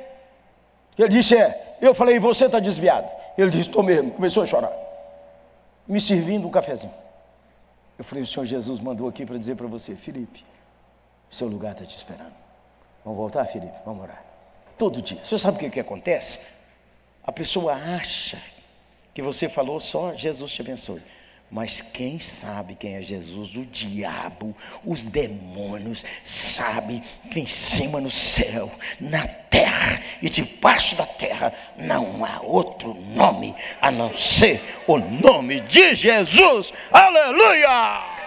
Ele 0.97 1.09
disse, 1.09 1.35
é. 1.35 1.77
Eu 1.81 1.93
falei, 1.93 2.19
você 2.19 2.45
está 2.45 2.59
desviado. 2.59 3.09
Ele 3.37 3.49
disse, 3.49 3.69
estou 3.69 3.83
mesmo. 3.83 4.11
Começou 4.11 4.43
a 4.43 4.45
chorar. 4.45 4.71
Me 5.87 5.99
servindo 5.99 6.47
um 6.47 6.51
cafezinho. 6.51 6.93
Eu 7.97 8.03
falei, 8.03 8.23
o 8.23 8.27
Senhor 8.27 8.45
Jesus 8.45 8.79
mandou 8.79 9.07
aqui 9.07 9.25
para 9.25 9.37
dizer 9.37 9.55
para 9.55 9.67
você, 9.67 9.95
Felipe, 9.95 10.45
seu 11.31 11.47
lugar 11.47 11.73
está 11.73 11.85
te 11.85 11.95
esperando. 11.95 12.33
Vamos 13.03 13.17
voltar, 13.17 13.45
Felipe? 13.45 13.73
Vamos 13.85 14.03
orar. 14.03 14.23
Todo 14.77 15.01
dia. 15.01 15.19
Você 15.23 15.37
sabe 15.37 15.57
o 15.57 15.59
que, 15.59 15.69
que 15.69 15.79
acontece? 15.79 16.37
A 17.23 17.31
pessoa 17.31 17.73
acha 17.73 18.41
que 19.13 19.21
você 19.21 19.49
falou, 19.49 19.79
só 19.79 20.13
Jesus 20.13 20.51
te 20.51 20.61
abençoe. 20.61 21.01
Mas 21.49 21.81
quem 21.93 22.19
sabe 22.19 22.75
quem 22.75 22.95
é 22.95 23.01
Jesus? 23.01 23.55
O 23.55 23.65
diabo, 23.65 24.53
os 24.83 25.03
demônios, 25.03 26.03
sabe 26.25 27.01
que 27.31 27.39
em 27.39 27.45
cima 27.45 28.01
no 28.01 28.11
céu, 28.11 28.69
na 28.99 29.25
terra 29.25 30.01
e 30.21 30.29
debaixo 30.29 30.95
da 30.97 31.05
terra 31.05 31.53
não 31.77 32.25
há 32.25 32.41
outro 32.41 32.93
nome 32.93 33.55
a 33.81 33.89
não 33.89 34.13
ser 34.13 34.61
o 34.85 34.97
nome 34.97 35.61
de 35.61 35.95
Jesus. 35.95 36.73
Aleluia! 36.91 38.17